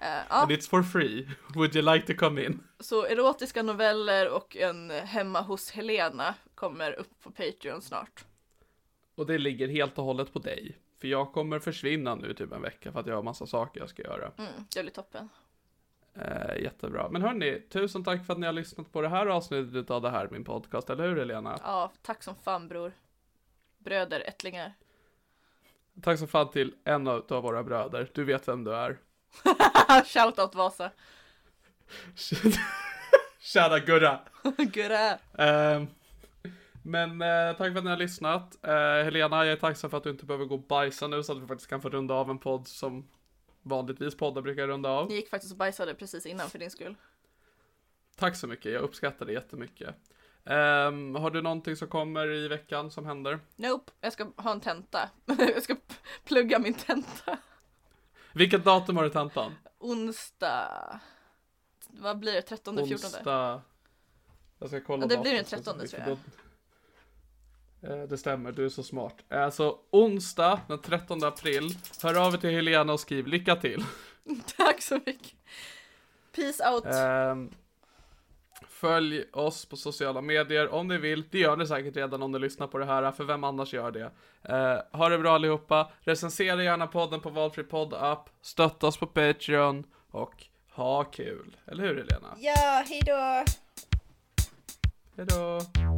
[0.00, 1.28] Ja, And it's for free.
[1.54, 2.62] Would you like to come in?
[2.80, 8.24] så erotiska noveller och en hemma hos Helena kommer upp på Patreon snart.
[9.14, 10.78] Och det ligger helt och hållet på dig.
[11.00, 13.88] För jag kommer försvinna nu typ en vecka för att jag har massa saker jag
[13.88, 14.32] ska göra.
[14.38, 15.28] Mm, det blir toppen.
[16.14, 17.08] Eh, jättebra.
[17.08, 20.10] Men hörni, tusen tack för att ni har lyssnat på det här avsnittet av det
[20.10, 20.90] här, min podcast.
[20.90, 21.58] Eller hur Helena?
[21.64, 22.92] Ja, tack som fan bror.
[23.78, 24.72] Bröder, ättlingar.
[26.02, 28.10] Tack så fan till en av våra bröder.
[28.14, 28.98] Du vet vem du är.
[30.04, 30.90] Shoutout Vasa.
[33.40, 34.20] Tjena Gurra!
[34.56, 35.18] Gurra.
[35.38, 35.86] Ehm,
[36.88, 38.64] men eh, tack för att ni har lyssnat.
[38.64, 41.32] Eh, Helena, jag är tacksam för att du inte behöver gå och bajsa nu så
[41.32, 43.08] att vi faktiskt kan få runda av en podd som
[43.62, 45.10] vanligtvis poddar brukar runda av.
[45.10, 46.94] Jag gick faktiskt och bajsade precis innan för din skull.
[48.16, 49.94] Tack så mycket, jag uppskattar det jättemycket.
[50.44, 53.40] Ehm, har du någonting som kommer i veckan som händer?
[53.56, 55.10] Nope, jag ska ha en tenta.
[55.38, 55.76] jag ska
[56.24, 57.38] plugga min tenta.
[58.32, 59.54] Vilket datum har du tentan?
[59.78, 61.00] Onsdag.
[61.88, 62.42] Vad blir det?
[62.42, 62.94] 13, 14?
[62.94, 63.62] Onsdag.
[64.58, 65.90] Jag ska kolla Ja, det blir den datumet så 13, mycket.
[65.90, 66.18] tror jag.
[67.80, 69.16] Det stämmer, du är så smart.
[69.28, 71.78] Alltså onsdag den 13 april.
[72.02, 73.84] Hör av er till Helena och skriv lycka till.
[74.56, 75.34] Tack så mycket.
[76.36, 76.84] Peace out.
[76.86, 77.50] Ehm,
[78.68, 81.24] följ oss på sociala medier om ni vill.
[81.30, 83.90] Det gör ni säkert redan om ni lyssnar på det här, för vem annars gör
[83.90, 84.10] det?
[84.48, 85.90] Uh, ha det bra allihopa.
[86.00, 88.30] Recensera gärna podden på valfri podd-app.
[88.40, 91.56] Stötta oss på Patreon och ha kul.
[91.66, 92.36] Eller hur Helena?
[92.38, 93.44] Ja, hejdå.
[95.16, 95.97] Hejdå!